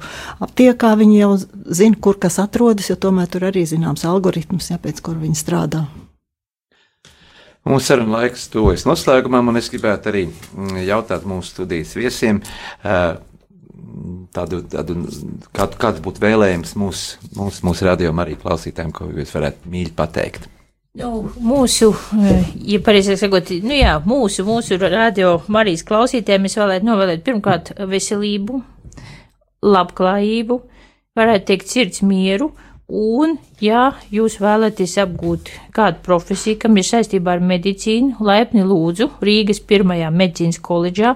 aptiekā, 0.48 0.96
viņi 1.04 1.22
jau 1.22 1.32
zina, 1.68 2.00
kur 2.00 2.18
kas 2.22 2.40
atrodas, 2.42 2.69
jo 2.92 2.98
tomēr 3.00 3.30
tur 3.32 3.48
arī 3.50 3.66
zināms 3.68 4.06
algoritms, 4.06 4.70
jā, 4.72 4.78
pēc 4.82 5.02
kur 5.06 5.18
viņi 5.22 5.40
strādā. 5.40 5.86
Mūsu 7.68 7.90
saruna 7.90 8.22
laiks 8.22 8.48
tuvojas 8.54 8.86
noslēgumam, 8.88 9.52
un 9.52 9.60
es 9.60 9.68
gribētu 9.70 10.10
arī 10.12 10.22
mm, 10.30 10.78
jautāt 10.88 11.26
mūsu 11.28 11.52
studijas 11.52 11.92
viesiem, 11.98 12.40
tādu, 14.36 14.62
tādu, 14.72 14.96
kādu, 15.56 15.80
kāds 15.82 16.00
būtu 16.06 16.24
vēlējums 16.24 16.76
mūsu, 16.80 17.20
mūsu, 17.36 17.66
mūsu 17.68 17.90
radiokamā 17.90 18.26
arī 18.26 18.38
klausītājiem, 18.40 18.94
ko 18.96 19.10
jūs 19.12 19.36
varētu 19.36 19.74
mīļi 19.74 19.94
pateikt. 19.98 20.48
Nu, 21.00 21.30
mūsu, 21.46 21.92
ja 22.66 22.80
pareizāk 22.84 23.20
sakot, 23.22 23.52
nu 23.62 23.76
jā, 23.78 24.00
mūsu, 24.10 24.44
mūsu 24.48 24.80
radio 24.82 25.36
Marijas 25.52 25.86
klausītājiem 25.88 26.48
es 26.50 26.58
vēlētu 26.58 26.88
novēlēt 26.88 27.22
pirmkārt 27.28 27.76
veselību, 27.92 28.64
labklājību, 29.62 30.58
varētu 31.20 31.50
teikt 31.52 31.72
sirds 31.72 32.04
mieru, 32.06 32.52
un, 32.90 33.38
ja 33.62 33.92
jūs 34.14 34.40
vēlaties 34.42 34.98
apgūt 35.04 35.52
kādu 35.76 36.02
profesiju, 36.06 36.58
kam 36.64 36.80
ir 36.80 36.88
saistībā 36.88 37.38
ar 37.38 37.44
medicīnu, 37.46 38.18
laipni 38.26 38.66
lūdzu 38.66 39.12
Rīgas 39.22 39.62
pirmajā 39.70 40.10
medicīnas 40.10 40.62
koledžā, 40.66 41.16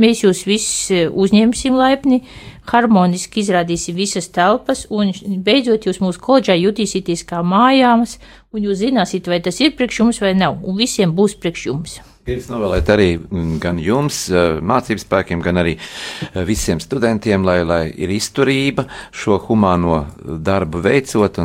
mēs 0.00 0.24
jūs 0.24 0.44
visus 0.48 0.90
eh, 0.92 1.04
uzņemsim 1.08 1.76
laipni, 1.78 2.22
harmoniski 2.70 3.42
izrādīsim 3.44 3.96
visas 3.96 4.28
telpas, 4.34 4.86
un 4.90 5.12
beidzot 5.46 5.88
jūs 5.88 6.02
mūsu 6.04 6.22
koledžā 6.22 6.58
jutīsieties 6.58 7.24
kā 7.28 7.44
mājās, 7.46 8.18
un 8.52 8.66
jūs 8.66 8.82
zināsiet, 8.82 9.30
vai 9.30 9.40
tas 9.44 9.60
ir 9.62 9.76
priekš 9.78 10.02
jums 10.04 10.20
vai 10.24 10.34
nav, 10.38 10.60
un 10.62 10.76
visiem 10.80 11.14
būs 11.14 11.38
priekš 11.40 11.70
jums. 11.70 12.02
Gribu 12.24 12.54
novēlēt 12.54 12.88
arī 12.88 13.08
mm, 13.18 13.56
gan 13.60 13.76
jums, 13.84 14.22
eh, 14.32 14.56
mācību 14.64 15.02
spēkiem, 15.02 15.42
gan 15.44 15.60
arī 15.60 15.74
eh, 15.76 16.38
visiem 16.48 16.80
studentiem, 16.80 17.44
lai, 17.44 17.58
lai 17.68 17.82
ir 18.00 18.14
izturība 18.14 18.86
šo 19.12 19.36
humāno 19.44 19.98
darbu 20.24 20.80
veicot. 20.86 21.42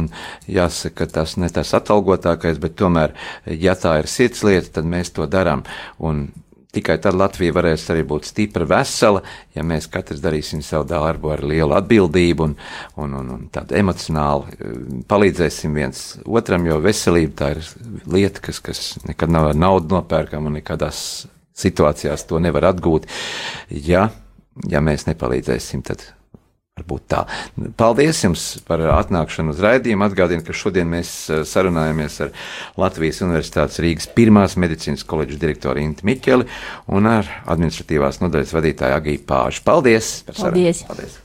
Jāsaka, 0.47 0.95
ka 1.01 1.09
tas 1.19 1.35
ne 1.35 1.49
tas 1.51 1.73
atalgotākais, 1.75 2.61
bet 2.63 2.77
tomēr, 2.79 3.11
ja 3.51 3.75
tā 3.75 3.97
ir 3.99 4.07
sirds 4.07 4.45
lieta, 4.47 4.77
tad 4.79 4.87
mēs 4.87 5.11
to 5.17 5.27
darām. 5.27 5.65
Un 5.99 6.29
Tikai 6.69 6.99
tad 7.01 7.15
Latvija 7.17 7.53
varēs 7.55 7.87
arī 7.89 8.03
būt 8.05 8.27
stipra, 8.29 8.67
vesela, 8.69 9.23
ja 9.55 9.63
mēs 9.65 9.87
katrs 9.89 10.21
darīsim 10.21 10.61
savu 10.61 10.85
darbu 10.91 11.31
ar 11.33 11.41
lielu 11.41 11.73
atbildību 11.73 12.45
un, 12.45 12.53
un, 13.01 13.15
un, 13.17 13.31
un 13.33 13.47
tādu 13.49 13.73
emocionāli 13.79 14.53
eh, 14.53 14.75
palīdzēsim 15.09 15.73
viens 15.73 16.03
otram, 16.29 16.67
jo 16.69 16.77
veselība 16.83 17.35
tā 17.41 17.49
ir 17.55 17.65
lieta, 18.05 18.43
kas, 18.45 18.61
kas 18.61 18.83
nekad 19.07 19.33
nav 19.33 19.49
ar 19.49 19.57
naudu 19.57 19.95
nopērkama 19.95 20.51
un 20.51 20.59
nekādās 20.59 21.01
situācijās 21.57 22.27
to 22.29 22.37
nevar 22.37 22.69
atgūt. 22.69 23.09
Ja, 23.73 24.11
ja 24.69 24.85
mēs 24.85 25.09
nepalīdzēsim, 25.09 25.81
tad 25.89 26.05
varbūt 26.79 27.05
tā. 27.11 27.25
Paldies 27.79 28.23
jums 28.25 28.47
par 28.67 28.83
atnākšanu 28.95 29.53
uz 29.53 29.61
raidījumu. 29.63 30.07
Atgādinu, 30.09 30.45
ka 30.47 30.55
šodien 30.55 30.89
mēs 30.89 31.13
eh, 31.29 31.43
sarunājamies 31.47 32.19
ar 32.25 32.33
Latvijas 32.79 33.21
Universitātes 33.27 33.81
Rīgas 33.83 34.09
pirmās 34.15 34.57
medicīnas 34.59 35.05
koledžas 35.07 35.41
direktoru 35.43 35.83
Intu 35.83 36.07
Miķeli 36.09 36.47
un 36.95 37.11
ar 37.11 37.29
administratīvās 37.45 38.23
nodaļas 38.23 38.55
vadītāju 38.55 38.99
Agiju 38.99 39.25
Pāžu. 39.29 39.65
Paldies! 39.67 40.19
par 40.29 40.35
sarunu. 40.35 40.53
Paldies. 40.53 40.83
Paldies. 40.87 41.17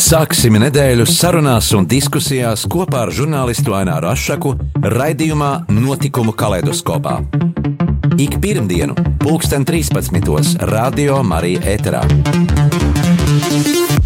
Sāksim 0.00 0.56
nedēļu 0.62 1.04
sarunās 1.08 1.68
un 1.76 1.86
diskusijās 1.90 2.64
kopā 2.70 3.04
ar 3.06 3.12
žurnālistu 3.14 3.74
Aināru 3.76 4.08
Rošu 4.08 4.54
raidījumā 4.82 5.50
Notikumu 5.76 6.32
kaleidoskopā. 6.32 7.20
Ik 8.20 8.40
pirmdienu, 8.40 8.96
pulksten 9.22 9.64
13. 9.64 10.64
Radio 10.70 11.22
Marija 11.22 11.60
Eterā. 11.76 12.04